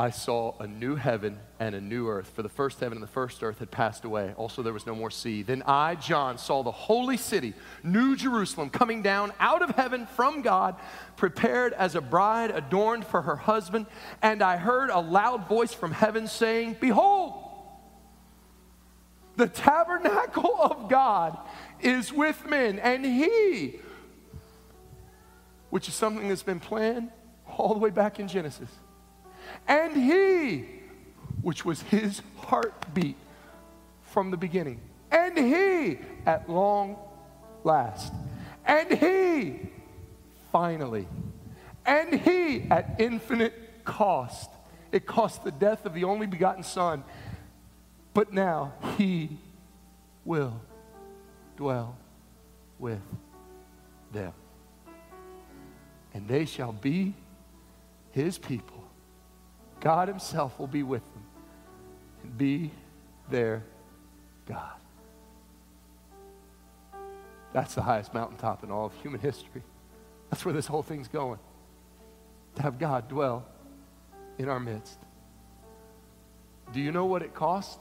I 0.00 0.10
saw 0.10 0.56
a 0.60 0.66
new 0.68 0.94
heaven 0.94 1.40
and 1.58 1.74
a 1.74 1.80
new 1.80 2.08
earth, 2.08 2.28
for 2.28 2.44
the 2.44 2.48
first 2.48 2.78
heaven 2.78 2.98
and 2.98 3.02
the 3.02 3.08
first 3.08 3.42
earth 3.42 3.58
had 3.58 3.72
passed 3.72 4.04
away. 4.04 4.32
Also, 4.36 4.62
there 4.62 4.72
was 4.72 4.86
no 4.86 4.94
more 4.94 5.10
sea. 5.10 5.42
Then 5.42 5.64
I, 5.66 5.96
John, 5.96 6.38
saw 6.38 6.62
the 6.62 6.70
holy 6.70 7.16
city, 7.16 7.52
New 7.82 8.14
Jerusalem, 8.14 8.70
coming 8.70 9.02
down 9.02 9.32
out 9.40 9.60
of 9.60 9.70
heaven 9.70 10.06
from 10.06 10.42
God, 10.42 10.76
prepared 11.16 11.72
as 11.72 11.96
a 11.96 12.00
bride 12.00 12.52
adorned 12.52 13.06
for 13.06 13.22
her 13.22 13.34
husband. 13.34 13.86
And 14.22 14.40
I 14.40 14.56
heard 14.56 14.90
a 14.90 15.00
loud 15.00 15.48
voice 15.48 15.74
from 15.74 15.90
heaven 15.90 16.28
saying, 16.28 16.76
Behold, 16.80 17.34
the 19.34 19.48
tabernacle 19.48 20.58
of 20.60 20.88
God 20.88 21.36
is 21.80 22.12
with 22.12 22.46
men, 22.46 22.78
and 22.78 23.04
He, 23.04 23.80
which 25.70 25.88
is 25.88 25.94
something 25.94 26.28
that's 26.28 26.44
been 26.44 26.60
planned 26.60 27.10
all 27.48 27.74
the 27.74 27.80
way 27.80 27.90
back 27.90 28.20
in 28.20 28.28
Genesis 28.28 28.70
and 29.68 29.94
he, 29.94 30.64
which 31.42 31.64
was 31.64 31.82
his 31.82 32.22
heartbeat 32.38 33.16
from 34.02 34.30
the 34.30 34.36
beginning, 34.36 34.80
and 35.10 35.36
he 35.36 35.98
at 36.26 36.48
long 36.48 36.96
last, 37.62 38.12
and 38.64 38.90
he 38.90 39.68
finally, 40.50 41.06
and 41.84 42.18
he 42.20 42.62
at 42.70 42.96
infinite 42.98 43.84
cost. 43.84 44.50
It 44.90 45.06
cost 45.06 45.44
the 45.44 45.50
death 45.50 45.84
of 45.84 45.92
the 45.92 46.04
only 46.04 46.26
begotten 46.26 46.62
Son, 46.62 47.04
but 48.14 48.32
now 48.32 48.72
he 48.96 49.38
will 50.24 50.60
dwell 51.58 51.96
with 52.78 53.02
them. 54.12 54.32
And 56.14 56.26
they 56.26 56.46
shall 56.46 56.72
be 56.72 57.14
his 58.12 58.38
people 58.38 58.77
God 59.80 60.08
Himself 60.08 60.58
will 60.58 60.66
be 60.66 60.82
with 60.82 61.02
them 61.12 61.22
and 62.22 62.38
be 62.38 62.70
their 63.30 63.62
God. 64.46 64.74
That's 67.52 67.74
the 67.74 67.82
highest 67.82 68.12
mountaintop 68.12 68.64
in 68.64 68.70
all 68.70 68.86
of 68.86 68.94
human 69.02 69.20
history. 69.20 69.62
That's 70.30 70.44
where 70.44 70.52
this 70.52 70.66
whole 70.66 70.82
thing's 70.82 71.08
going. 71.08 71.38
To 72.56 72.62
have 72.62 72.78
God 72.78 73.08
dwell 73.08 73.46
in 74.36 74.48
our 74.48 74.60
midst. 74.60 74.98
Do 76.72 76.80
you 76.80 76.92
know 76.92 77.06
what 77.06 77.22
it 77.22 77.34
costs 77.34 77.78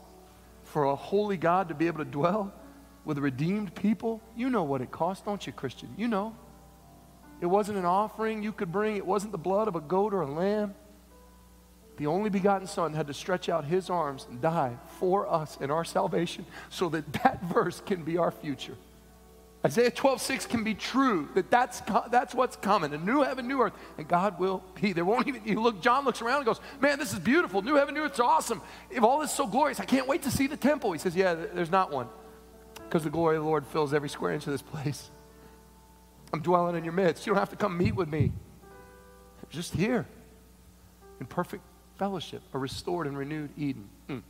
for 0.63 0.85
a 0.85 0.95
holy 0.95 1.37
God 1.37 1.69
to 1.69 1.75
be 1.75 1.87
able 1.87 1.99
to 1.99 2.09
dwell 2.09 2.53
with 3.03 3.17
redeemed 3.17 3.75
people? 3.75 4.21
You 4.35 4.49
know 4.49 4.63
what 4.63 4.81
it 4.81 4.91
costs, 4.91 5.25
don't 5.25 5.45
you, 5.45 5.51
Christian? 5.51 5.89
You 5.97 6.07
know. 6.07 6.35
It 7.41 7.45
wasn't 7.45 7.77
an 7.77 7.85
offering 7.85 8.41
you 8.41 8.51
could 8.51 8.71
bring, 8.71 8.97
it 8.97 9.05
wasn't 9.05 9.31
the 9.31 9.37
blood 9.37 9.67
of 9.67 9.75
a 9.75 9.81
goat 9.81 10.13
or 10.13 10.21
a 10.21 10.31
lamb 10.31 10.73
the 11.97 12.07
only 12.07 12.29
begotten 12.29 12.67
Son 12.67 12.93
had 12.93 13.07
to 13.07 13.13
stretch 13.13 13.49
out 13.49 13.65
his 13.65 13.89
arms 13.89 14.27
and 14.29 14.39
die 14.39 14.77
for 14.99 15.27
us 15.27 15.57
in 15.59 15.71
our 15.71 15.83
salvation 15.83 16.45
so 16.69 16.89
that 16.89 17.11
that 17.13 17.43
verse 17.53 17.81
can 17.85 18.03
be 18.03 18.17
our 18.17 18.31
future. 18.31 18.77
Isaiah 19.65 19.89
12, 19.89 20.21
6 20.21 20.45
can 20.45 20.63
be 20.63 20.75
true, 20.75 21.27
that 21.33 21.49
that's, 21.49 21.81
that's 22.11 22.35
what's 22.35 22.55
coming. 22.55 22.93
A 22.93 22.97
new 22.97 23.23
heaven, 23.23 23.47
new 23.47 23.61
earth, 23.61 23.73
and 23.97 24.07
God 24.07 24.39
will 24.39 24.63
be. 24.79 24.93
There 24.93 25.03
won't 25.03 25.27
even, 25.27 25.41
you 25.45 25.59
look, 25.59 25.81
John 25.81 26.05
looks 26.05 26.21
around 26.21 26.37
and 26.37 26.45
goes, 26.45 26.61
Man, 26.79 26.99
this 26.99 27.11
is 27.11 27.19
beautiful. 27.19 27.63
New 27.63 27.75
heaven, 27.75 27.95
new 27.95 28.03
earth, 28.03 28.11
it's 28.11 28.19
awesome. 28.19 28.61
If 28.91 29.03
all 29.03 29.19
this 29.19 29.31
is 29.31 29.35
so 29.35 29.47
glorious, 29.47 29.79
I 29.79 29.85
can't 29.85 30.07
wait 30.07 30.21
to 30.23 30.31
see 30.31 30.45
the 30.45 30.55
temple. 30.55 30.91
He 30.91 30.99
says, 30.99 31.15
Yeah, 31.15 31.33
there's 31.33 31.71
not 31.71 31.91
one. 31.91 32.07
Because 32.75 33.03
the 33.03 33.09
glory 33.09 33.35
of 33.35 33.43
the 33.43 33.49
Lord 33.49 33.65
fills 33.65 33.93
every 33.93 34.09
square 34.09 34.31
inch 34.31 34.45
of 34.45 34.53
this 34.53 34.61
place. 34.61 35.09
I'm 36.31 36.41
dwelling 36.41 36.75
in 36.75 36.83
your 36.83 36.93
midst. 36.93 37.25
You 37.25 37.33
don't 37.33 37.39
have 37.39 37.49
to 37.49 37.55
come 37.55 37.77
meet 37.77 37.95
with 37.95 38.07
me. 38.07 38.31
I'm 39.41 39.49
just 39.49 39.73
here 39.73 40.05
in 41.19 41.25
perfect 41.25 41.63
fellowship, 41.97 42.41
a 42.53 42.57
restored 42.57 43.07
and 43.07 43.17
renewed 43.17 43.49
Eden. 43.57 43.89
Mm. 44.09 44.21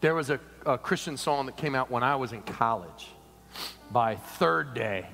There 0.00 0.14
was 0.14 0.30
a, 0.30 0.40
a 0.64 0.78
Christian 0.78 1.16
song 1.16 1.46
that 1.46 1.56
came 1.56 1.74
out 1.74 1.90
when 1.90 2.02
I 2.02 2.16
was 2.16 2.32
in 2.32 2.42
college 2.42 3.08
by 3.90 4.16
Third 4.16 4.74
Day, 4.74 5.06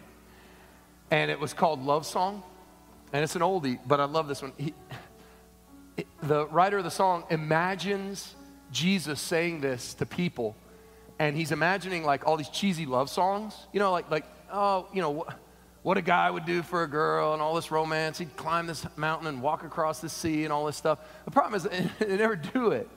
and 1.11 1.31
it 1.31 1.41
was 1.41 1.53
called 1.53 1.85
Love 1.85 2.07
Song. 2.07 2.43
And 3.13 3.23
it's 3.23 3.37
an 3.37 3.43
oldie, 3.43 3.79
but 3.87 4.01
I 4.01 4.05
love 4.05 4.27
this 4.27 4.43
one. 4.43 4.53
He, 4.59 4.75
it, 5.97 6.07
the 6.23 6.47
writer 6.49 6.79
of 6.79 6.85
the 6.85 6.91
song 6.91 7.25
imagines 7.31 8.35
Jesus 8.73 9.21
saying 9.21 9.61
this 9.61 9.95
to 9.95 10.07
people, 10.07 10.57
and 11.19 11.37
he's 11.37 11.53
imagining 11.53 12.05
like 12.05 12.27
all 12.27 12.37
these 12.37 12.49
cheesy 12.49 12.85
love 12.85 13.09
songs, 13.09 13.55
you 13.73 13.79
know, 13.79 13.93
like, 13.93 14.11
like 14.11 14.25
oh, 14.53 14.89
you 14.93 15.01
know, 15.01 15.25
what 15.87 15.97
a 15.97 16.03
guy 16.03 16.29
would 16.29 16.45
do 16.45 16.65
for 16.65 16.83
a 16.83 16.89
girl 16.89 17.33
and 17.33 17.41
all 17.41 17.55
this 17.55 17.71
romance. 17.71 18.19
He'd 18.19 18.35
climb 18.35 18.67
this 18.67 18.85
mountain 18.97 19.29
and 19.29 19.41
walk 19.41 19.63
across 19.63 20.01
the 20.01 20.09
sea 20.09 20.43
and 20.43 20.53
all 20.53 20.67
this 20.67 20.77
stuff. 20.77 20.99
The 21.27 21.31
problem 21.31 21.55
is 21.55 21.63
they 22.01 22.17
never 22.17 22.35
do 22.35 22.73
it. 22.73 22.89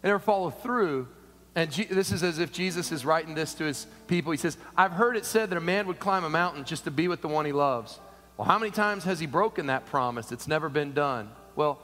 They 0.00 0.10
never 0.10 0.20
follow 0.20 0.50
through. 0.50 1.08
And 1.56 1.72
G- 1.72 1.86
this 1.90 2.12
is 2.12 2.22
as 2.22 2.38
if 2.38 2.52
Jesus 2.52 2.92
is 2.92 3.04
writing 3.04 3.34
this 3.34 3.52
to 3.54 3.64
his 3.64 3.88
people. 4.06 4.30
He 4.30 4.38
says, 4.38 4.58
I've 4.76 4.92
heard 4.92 5.16
it 5.16 5.24
said 5.24 5.50
that 5.50 5.56
a 5.56 5.60
man 5.60 5.88
would 5.88 5.98
climb 5.98 6.22
a 6.22 6.30
mountain 6.30 6.62
just 6.62 6.84
to 6.84 6.92
be 6.92 7.08
with 7.08 7.20
the 7.20 7.26
one 7.26 7.46
he 7.46 7.50
loves. 7.50 7.98
Well, 8.36 8.46
how 8.46 8.60
many 8.60 8.70
times 8.70 9.02
has 9.02 9.18
he 9.18 9.26
broken 9.26 9.66
that 9.66 9.86
promise? 9.86 10.30
It's 10.30 10.46
never 10.46 10.68
been 10.68 10.92
done. 10.92 11.30
Well, 11.56 11.80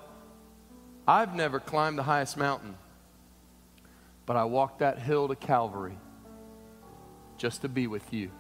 I've 1.09 1.35
never 1.35 1.59
climbed 1.59 1.99
the 1.99 2.05
highest 2.05 2.37
mountain, 2.37 2.77
but 4.27 4.37
I 4.37 4.45
walked 4.45 4.79
that 4.79 5.01
hill 5.01 5.27
to 5.27 5.35
Calvary 5.35 5.99
just 7.37 7.63
to 7.63 7.69
be 7.69 7.89
with 7.89 8.13
you. 8.13 8.31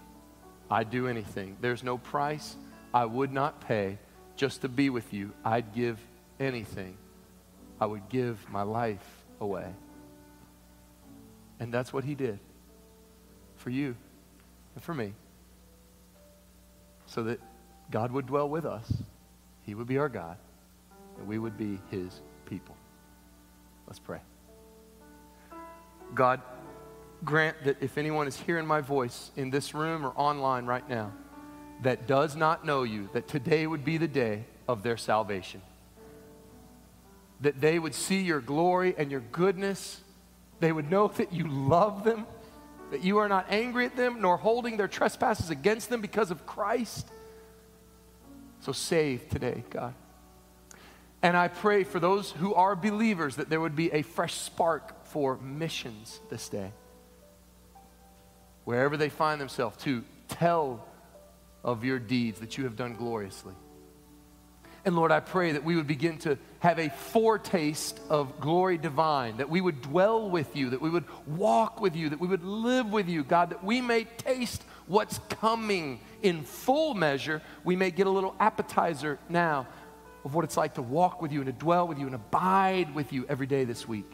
I'd 0.72 0.90
do 0.90 1.06
anything. 1.06 1.58
There's 1.60 1.82
no 1.82 1.98
price 1.98 2.56
I 2.94 3.04
would 3.04 3.30
not 3.30 3.60
pay 3.60 3.98
just 4.36 4.62
to 4.62 4.70
be 4.70 4.88
with 4.88 5.12
you. 5.12 5.32
I'd 5.44 5.74
give 5.74 5.98
anything. 6.40 6.96
I 7.78 7.84
would 7.84 8.08
give 8.08 8.38
my 8.48 8.62
life 8.62 9.06
away. 9.38 9.66
And 11.60 11.74
that's 11.74 11.92
what 11.92 12.04
he 12.04 12.14
did 12.14 12.38
for 13.56 13.68
you 13.68 13.94
and 14.74 14.82
for 14.82 14.94
me. 14.94 15.12
So 17.04 17.24
that 17.24 17.40
God 17.90 18.10
would 18.10 18.26
dwell 18.26 18.48
with 18.48 18.64
us, 18.64 18.90
he 19.64 19.74
would 19.74 19.86
be 19.86 19.98
our 19.98 20.08
God, 20.08 20.38
and 21.18 21.28
we 21.28 21.38
would 21.38 21.58
be 21.58 21.78
his 21.90 22.22
people. 22.46 22.76
Let's 23.86 23.98
pray. 23.98 24.20
God, 26.14 26.40
grant 27.24 27.64
that 27.64 27.76
if 27.80 27.98
anyone 27.98 28.26
is 28.26 28.36
hearing 28.36 28.66
my 28.66 28.80
voice 28.80 29.30
in 29.36 29.50
this 29.50 29.74
room 29.74 30.04
or 30.04 30.10
online 30.10 30.66
right 30.66 30.88
now 30.88 31.12
that 31.82 32.06
does 32.06 32.36
not 32.36 32.64
know 32.64 32.82
you, 32.82 33.08
that 33.12 33.28
today 33.28 33.66
would 33.66 33.84
be 33.84 33.98
the 33.98 34.08
day 34.08 34.44
of 34.68 34.82
their 34.82 34.96
salvation. 34.96 35.60
That 37.40 37.60
they 37.60 37.78
would 37.78 37.94
see 37.94 38.20
your 38.20 38.40
glory 38.40 38.94
and 38.96 39.10
your 39.10 39.20
goodness. 39.20 40.00
They 40.60 40.70
would 40.70 40.90
know 40.90 41.08
that 41.08 41.32
you 41.32 41.48
love 41.48 42.04
them, 42.04 42.26
that 42.92 43.02
you 43.02 43.18
are 43.18 43.28
not 43.28 43.46
angry 43.50 43.86
at 43.86 43.96
them, 43.96 44.20
nor 44.20 44.36
holding 44.36 44.76
their 44.76 44.88
trespasses 44.88 45.50
against 45.50 45.90
them 45.90 46.00
because 46.00 46.30
of 46.30 46.46
Christ. 46.46 47.08
So 48.60 48.70
save 48.70 49.28
today, 49.28 49.64
God. 49.70 49.94
And 51.20 51.36
I 51.36 51.48
pray 51.48 51.84
for 51.84 51.98
those 51.98 52.30
who 52.32 52.54
are 52.54 52.76
believers 52.76 53.36
that 53.36 53.48
there 53.48 53.60
would 53.60 53.76
be 53.76 53.92
a 53.92 54.02
fresh 54.02 54.34
spark 54.34 55.04
for 55.06 55.36
missions 55.38 56.20
this 56.30 56.48
day. 56.48 56.72
Wherever 58.64 58.96
they 58.96 59.08
find 59.08 59.40
themselves, 59.40 59.76
to 59.84 60.04
tell 60.28 60.86
of 61.64 61.84
your 61.84 61.98
deeds 61.98 62.40
that 62.40 62.58
you 62.58 62.64
have 62.64 62.76
done 62.76 62.94
gloriously. 62.94 63.54
And 64.84 64.96
Lord, 64.96 65.12
I 65.12 65.20
pray 65.20 65.52
that 65.52 65.62
we 65.62 65.76
would 65.76 65.86
begin 65.86 66.18
to 66.18 66.36
have 66.58 66.80
a 66.80 66.88
foretaste 66.88 68.00
of 68.08 68.40
glory 68.40 68.78
divine, 68.78 69.36
that 69.36 69.48
we 69.48 69.60
would 69.60 69.80
dwell 69.80 70.28
with 70.28 70.56
you, 70.56 70.70
that 70.70 70.80
we 70.80 70.90
would 70.90 71.04
walk 71.26 71.80
with 71.80 71.94
you, 71.94 72.08
that 72.08 72.20
we 72.20 72.26
would 72.26 72.42
live 72.42 72.92
with 72.92 73.08
you, 73.08 73.22
God, 73.22 73.50
that 73.50 73.62
we 73.62 73.80
may 73.80 74.04
taste 74.04 74.64
what's 74.88 75.20
coming 75.40 76.00
in 76.22 76.42
full 76.42 76.94
measure. 76.94 77.42
We 77.62 77.76
may 77.76 77.92
get 77.92 78.08
a 78.08 78.10
little 78.10 78.34
appetizer 78.40 79.20
now 79.28 79.68
of 80.24 80.34
what 80.34 80.44
it's 80.44 80.56
like 80.56 80.74
to 80.74 80.82
walk 80.82 81.22
with 81.22 81.30
you 81.30 81.40
and 81.40 81.46
to 81.46 81.52
dwell 81.52 81.86
with 81.86 81.98
you 81.98 82.06
and 82.06 82.14
abide 82.14 82.92
with 82.92 83.12
you 83.12 83.24
every 83.28 83.46
day 83.46 83.64
this 83.64 83.86
week. 83.86 84.10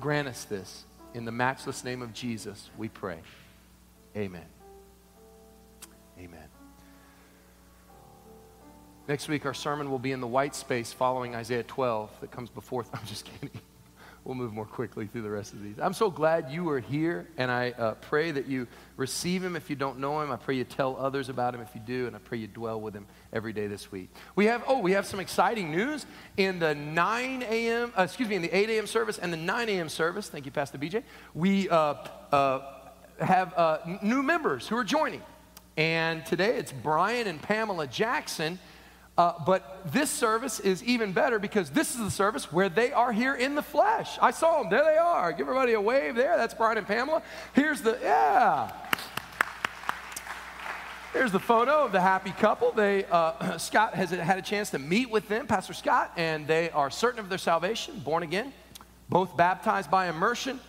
Grant 0.00 0.28
us 0.28 0.44
this. 0.44 0.84
In 1.14 1.24
the 1.24 1.32
matchless 1.32 1.84
name 1.84 2.02
of 2.02 2.12
Jesus, 2.12 2.70
we 2.78 2.88
pray. 2.88 3.18
Amen. 4.16 4.46
Amen. 6.18 6.48
Next 9.08 9.28
week, 9.28 9.44
our 9.44 9.54
sermon 9.54 9.90
will 9.90 9.98
be 9.98 10.12
in 10.12 10.20
the 10.20 10.26
white 10.26 10.54
space 10.54 10.92
following 10.92 11.34
Isaiah 11.34 11.64
12 11.64 12.20
that 12.20 12.30
comes 12.30 12.50
before. 12.50 12.84
I'm 12.94 13.06
just 13.06 13.24
kidding. 13.24 13.50
We'll 14.24 14.34
move 14.34 14.52
more 14.52 14.66
quickly 14.66 15.06
through 15.06 15.22
the 15.22 15.30
rest 15.30 15.54
of 15.54 15.62
these. 15.62 15.76
I'm 15.80 15.94
so 15.94 16.10
glad 16.10 16.50
you 16.50 16.68
are 16.68 16.78
here, 16.78 17.26
and 17.38 17.50
I 17.50 17.70
uh, 17.70 17.94
pray 17.94 18.30
that 18.30 18.46
you 18.46 18.66
receive 18.98 19.42
him 19.42 19.56
if 19.56 19.70
you 19.70 19.76
don't 19.76 19.98
know 19.98 20.20
him. 20.20 20.30
I 20.30 20.36
pray 20.36 20.56
you 20.56 20.64
tell 20.64 20.96
others 20.98 21.30
about 21.30 21.54
him 21.54 21.62
if 21.62 21.74
you 21.74 21.80
do, 21.80 22.06
and 22.06 22.14
I 22.14 22.18
pray 22.18 22.36
you 22.36 22.46
dwell 22.46 22.80
with 22.80 22.94
him 22.94 23.06
every 23.32 23.54
day 23.54 23.66
this 23.66 23.90
week. 23.90 24.10
We 24.36 24.44
have, 24.44 24.62
oh, 24.66 24.80
we 24.80 24.92
have 24.92 25.06
some 25.06 25.20
exciting 25.20 25.70
news 25.70 26.04
in 26.36 26.58
the 26.58 26.74
9 26.74 27.42
a.m., 27.44 27.92
uh, 27.98 28.02
excuse 28.02 28.28
me, 28.28 28.36
in 28.36 28.42
the 28.42 28.54
8 28.54 28.68
a.m. 28.68 28.86
service 28.86 29.16
and 29.18 29.32
the 29.32 29.38
9 29.38 29.68
a.m. 29.70 29.88
service. 29.88 30.28
Thank 30.28 30.44
you, 30.44 30.52
Pastor 30.52 30.76
BJ. 30.76 31.02
We 31.32 31.70
uh, 31.70 31.94
uh, 32.30 32.60
have 33.20 33.54
uh, 33.54 33.78
new 34.02 34.22
members 34.22 34.68
who 34.68 34.76
are 34.76 34.84
joining. 34.84 35.22
And 35.78 36.26
today 36.26 36.56
it's 36.56 36.72
Brian 36.72 37.26
and 37.26 37.40
Pamela 37.40 37.86
Jackson. 37.86 38.58
Uh, 39.18 39.34
but 39.44 39.82
this 39.92 40.08
service 40.08 40.60
is 40.60 40.82
even 40.84 41.12
better 41.12 41.38
because 41.38 41.70
this 41.70 41.94
is 41.94 41.98
the 41.98 42.10
service 42.10 42.50
where 42.52 42.68
they 42.68 42.92
are 42.92 43.12
here 43.12 43.34
in 43.34 43.54
the 43.54 43.62
flesh. 43.62 44.18
I 44.22 44.30
saw 44.30 44.62
them. 44.62 44.70
There 44.70 44.84
they 44.84 44.96
are. 44.96 45.32
Give 45.32 45.42
everybody 45.42 45.74
a 45.74 45.80
wave 45.80 46.14
there. 46.14 46.36
That's 46.36 46.54
Brian 46.54 46.78
and 46.78 46.86
Pamela. 46.86 47.22
Here's 47.52 47.82
the, 47.82 47.98
yeah. 48.02 48.72
Here's 51.12 51.32
the 51.32 51.40
photo 51.40 51.84
of 51.84 51.90
the 51.90 52.00
happy 52.00 52.30
couple. 52.30 52.70
They, 52.70 53.04
uh, 53.06 53.56
Scott 53.58 53.94
has 53.94 54.10
had 54.10 54.38
a 54.38 54.42
chance 54.42 54.70
to 54.70 54.78
meet 54.78 55.10
with 55.10 55.28
them, 55.28 55.48
Pastor 55.48 55.74
Scott, 55.74 56.12
and 56.16 56.46
they 56.46 56.70
are 56.70 56.88
certain 56.88 57.18
of 57.18 57.28
their 57.28 57.36
salvation, 57.36 57.98
born 57.98 58.22
again, 58.22 58.52
both 59.08 59.36
baptized 59.36 59.90
by 59.90 60.08
immersion, 60.08 60.60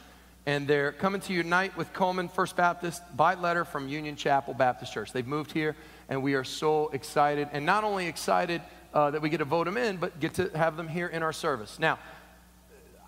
and 0.47 0.67
they're 0.67 0.93
coming 0.93 1.21
to 1.21 1.33
unite 1.33 1.77
with 1.77 1.93
Coleman 1.93 2.27
First 2.27 2.55
Baptist 2.55 3.03
by 3.15 3.35
letter 3.35 3.63
from 3.63 3.87
Union 3.87 4.15
Chapel 4.15 4.55
Baptist 4.55 4.91
Church. 4.91 5.13
They've 5.13 5.27
moved 5.27 5.51
here 5.51 5.75
and 6.11 6.21
we 6.21 6.33
are 6.33 6.43
so 6.43 6.89
excited. 6.89 7.47
And 7.53 7.65
not 7.65 7.85
only 7.85 8.07
excited 8.07 8.61
uh, 8.93 9.11
that 9.11 9.21
we 9.21 9.29
get 9.29 9.37
to 9.37 9.45
vote 9.45 9.63
them 9.63 9.77
in, 9.77 9.95
but 9.95 10.19
get 10.19 10.33
to 10.33 10.49
have 10.53 10.75
them 10.75 10.89
here 10.89 11.07
in 11.07 11.23
our 11.23 11.31
service. 11.31 11.79
Now, 11.79 11.99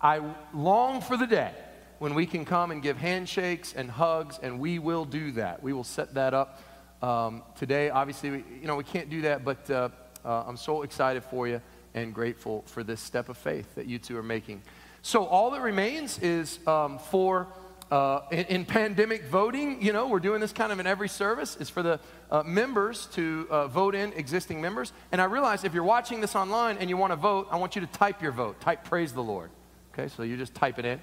I 0.02 0.22
long 0.54 1.02
for 1.02 1.18
the 1.18 1.26
day 1.26 1.52
when 1.98 2.14
we 2.14 2.24
can 2.24 2.46
come 2.46 2.70
and 2.70 2.82
give 2.82 2.96
handshakes 2.96 3.74
and 3.74 3.90
hugs, 3.90 4.40
and 4.42 4.58
we 4.58 4.78
will 4.78 5.04
do 5.04 5.32
that. 5.32 5.62
We 5.62 5.74
will 5.74 5.84
set 5.84 6.14
that 6.14 6.32
up 6.32 6.62
um, 7.02 7.42
today. 7.56 7.90
Obviously, 7.90 8.30
we, 8.30 8.44
you 8.62 8.66
know, 8.66 8.76
we 8.76 8.84
can't 8.84 9.10
do 9.10 9.20
that, 9.20 9.44
but 9.44 9.70
uh, 9.70 9.90
uh, 10.24 10.44
I'm 10.46 10.56
so 10.56 10.80
excited 10.80 11.24
for 11.24 11.46
you 11.46 11.60
and 11.92 12.14
grateful 12.14 12.64
for 12.66 12.82
this 12.82 13.02
step 13.02 13.28
of 13.28 13.36
faith 13.36 13.74
that 13.74 13.84
you 13.84 13.98
two 13.98 14.16
are 14.16 14.22
making. 14.22 14.62
So, 15.02 15.26
all 15.26 15.50
that 15.50 15.60
remains 15.60 16.18
is 16.20 16.58
um, 16.66 16.98
for 16.98 17.48
uh, 17.94 18.24
in, 18.32 18.44
in, 18.46 18.64
pandemic 18.64 19.22
voting, 19.26 19.80
you 19.80 19.92
know, 19.92 20.08
we're 20.08 20.18
doing 20.18 20.40
this 20.40 20.52
kind 20.52 20.72
of 20.72 20.80
in 20.80 20.86
every 20.86 21.08
service, 21.08 21.56
is 21.58 21.70
for 21.70 21.80
the 21.80 22.00
uh, 22.28 22.42
members 22.42 23.06
to 23.06 23.46
uh, 23.48 23.68
vote 23.68 23.94
in 23.94 24.12
existing 24.14 24.60
members. 24.60 24.92
And 25.12 25.20
I 25.20 25.26
realize 25.26 25.62
if 25.62 25.72
you're 25.72 25.84
watching 25.84 26.20
this 26.20 26.34
online 26.34 26.78
and 26.78 26.90
you 26.90 26.96
want 26.96 27.12
to 27.12 27.16
vote, 27.16 27.46
I 27.52 27.56
want 27.56 27.76
you 27.76 27.80
to 27.82 27.86
type 27.86 28.20
your 28.20 28.32
vote. 28.32 28.60
Type 28.60 28.82
praise 28.82 29.12
the 29.12 29.22
Lord. 29.22 29.48
Okay, 29.92 30.08
so 30.08 30.24
you 30.24 30.36
just 30.36 30.56
type 30.56 30.80
it 30.80 30.84
in. 30.84 31.00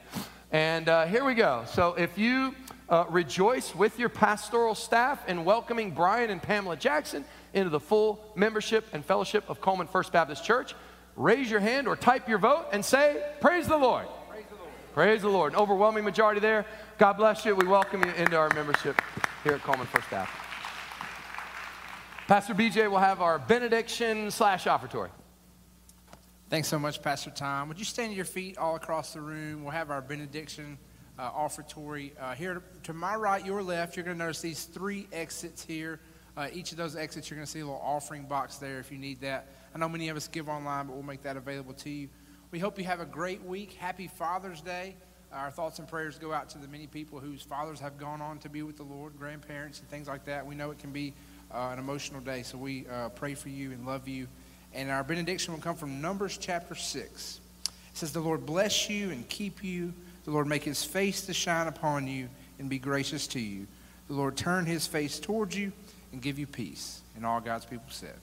And 0.51 0.89
uh, 0.89 1.06
here 1.06 1.23
we 1.23 1.34
go. 1.34 1.63
So 1.65 1.93
if 1.93 2.17
you 2.17 2.54
uh, 2.89 3.06
rejoice 3.10 3.73
with 3.73 3.97
your 3.97 4.10
pastoral 4.10 4.75
staff 4.75 5.30
in 5.30 5.45
welcoming 5.45 5.91
Brian 5.91 6.30
and 6.30 6.43
Pamela 6.43 6.75
Jackson 6.75 7.23
into 7.54 7.69
the 7.69 7.80
full 7.80 8.34
membership 8.36 8.86
and 8.91 9.06
fellowship 9.06 9.49
of 9.49 9.62
Coleman 9.62 9.88
First 9.88 10.12
Baptist 10.12 10.43
Church, 10.43 10.75
raise 11.15 11.49
your 11.49 11.62
hand 11.62 11.88
or 11.88 11.95
type 11.95 12.27
your 12.27 12.38
vote 12.38 12.65
and 12.73 12.84
say, 12.84 13.23
Praise 13.39 13.65
the 13.65 13.77
Lord. 13.77 14.08
Praise 14.93 15.21
the 15.21 15.30
Lord. 15.30 15.54
An 15.54 15.60
overwhelming 15.60 16.04
majority 16.04 16.41
there. 16.41 16.65
God 16.97 17.13
bless 17.13 17.45
you. 17.45 17.56
We 17.56 17.65
welcome 17.65 18.04
you 18.04 18.12
into 18.12 18.36
our 18.36 18.49
membership 18.54 19.01
here 19.41 19.54
at 19.54 19.62
Coleman 19.62 19.88
First 19.88 20.10
Baptist. 20.10 20.38
Pastor 22.27 22.54
BJ 22.54 22.91
will 22.91 22.99
have 22.99 23.21
our 23.21 23.39
benediction 23.39 24.30
slash 24.32 24.65
offertory. 24.65 25.10
Thanks 26.49 26.67
so 26.67 26.77
much, 26.77 27.01
Pastor 27.01 27.30
Tom. 27.30 27.69
Would 27.69 27.80
you 27.80 27.86
stand 27.86 28.12
to 28.12 28.15
your 28.17 28.25
feet 28.25 28.58
all 28.58 28.75
across 28.75 29.13
the 29.13 29.21
room? 29.21 29.63
We'll 29.63 29.71
have 29.71 29.91
our 29.91 30.01
benediction 30.01 30.77
uh, 31.17 31.32
offertory. 31.32 32.12
Uh, 32.19 32.36
here 32.36 32.62
to 32.84 32.91
my 32.91 33.15
right, 33.15 33.45
your 33.45 33.63
left, 33.63 33.95
you're 33.95 34.04
going 34.04 34.17
to 34.17 34.23
notice 34.23 34.41
these 34.41 34.65
three 34.65 35.08
exits 35.13 35.63
here. 35.63 36.01
Uh, 36.36 36.49
each 36.51 36.71
of 36.73 36.77
those 36.77 36.97
exits, 36.97 37.30
you're 37.30 37.38
going 37.38 37.45
to 37.45 37.51
see 37.51 37.62
a 37.62 37.65
little 37.65 37.82
offering 37.82 38.23
box 38.23 38.58
there 38.58 38.80
if 38.80 38.91
you 38.91 38.97
need 38.97 39.21
that. 39.21 39.47
I 39.73 39.77
know 39.77 39.88
many 39.88 40.10
of 40.10 40.17
us 40.17 40.27
give 40.27 40.49
online, 40.49 40.88
but 40.88 40.95
we'll 40.95 41.04
make 41.04 41.21
that 41.23 41.38
available 41.38 41.73
to 41.75 41.89
you. 41.89 42.10
We 42.51 42.59
hope 42.59 42.77
you 42.77 42.83
have 42.83 42.99
a 42.99 43.05
great 43.05 43.41
week. 43.45 43.77
Happy 43.79 44.07
Father's 44.07 44.59
Day. 44.59 44.95
Our 45.31 45.49
thoughts 45.49 45.79
and 45.79 45.87
prayers 45.87 46.19
go 46.19 46.33
out 46.33 46.49
to 46.49 46.57
the 46.57 46.67
many 46.67 46.85
people 46.85 47.17
whose 47.17 47.41
fathers 47.41 47.79
have 47.79 47.97
gone 47.97 48.21
on 48.21 48.39
to 48.39 48.49
be 48.49 48.61
with 48.61 48.75
the 48.75 48.83
Lord, 48.83 49.17
grandparents, 49.17 49.79
and 49.79 49.87
things 49.87 50.09
like 50.09 50.25
that. 50.25 50.45
We 50.45 50.55
know 50.55 50.69
it 50.69 50.77
can 50.77 50.91
be 50.91 51.13
uh, 51.49 51.69
an 51.71 51.79
emotional 51.79 52.19
day, 52.19 52.43
so 52.43 52.57
we 52.57 52.85
uh, 52.87 53.07
pray 53.09 53.35
for 53.35 53.47
you 53.47 53.71
and 53.71 53.85
love 53.85 54.05
you. 54.09 54.27
And 54.73 54.91
our 54.91 55.01
benediction 55.01 55.53
will 55.53 55.61
come 55.61 55.77
from 55.77 56.01
Numbers 56.01 56.37
chapter 56.37 56.75
6. 56.75 57.39
It 57.67 57.71
says, 57.93 58.11
The 58.11 58.19
Lord 58.19 58.45
bless 58.45 58.89
you 58.89 59.11
and 59.11 59.27
keep 59.29 59.63
you. 59.63 59.93
The 60.25 60.31
Lord 60.31 60.47
make 60.47 60.63
his 60.63 60.83
face 60.83 61.21
to 61.27 61.33
shine 61.33 61.67
upon 61.67 62.05
you 62.05 62.27
and 62.59 62.69
be 62.69 62.79
gracious 62.79 63.27
to 63.27 63.39
you. 63.39 63.65
The 64.09 64.13
Lord 64.13 64.35
turn 64.35 64.65
his 64.65 64.85
face 64.85 65.21
towards 65.21 65.57
you 65.57 65.71
and 66.11 66.21
give 66.21 66.37
you 66.37 66.47
peace. 66.47 66.99
And 67.15 67.25
all 67.25 67.39
God's 67.39 67.63
people 67.63 67.87
said, 67.87 68.15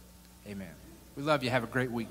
Amen. 0.47 0.69
We 1.17 1.23
love 1.23 1.43
you. 1.43 1.49
Have 1.49 1.65
a 1.65 1.69
great 1.69 1.91
week. 1.91 2.09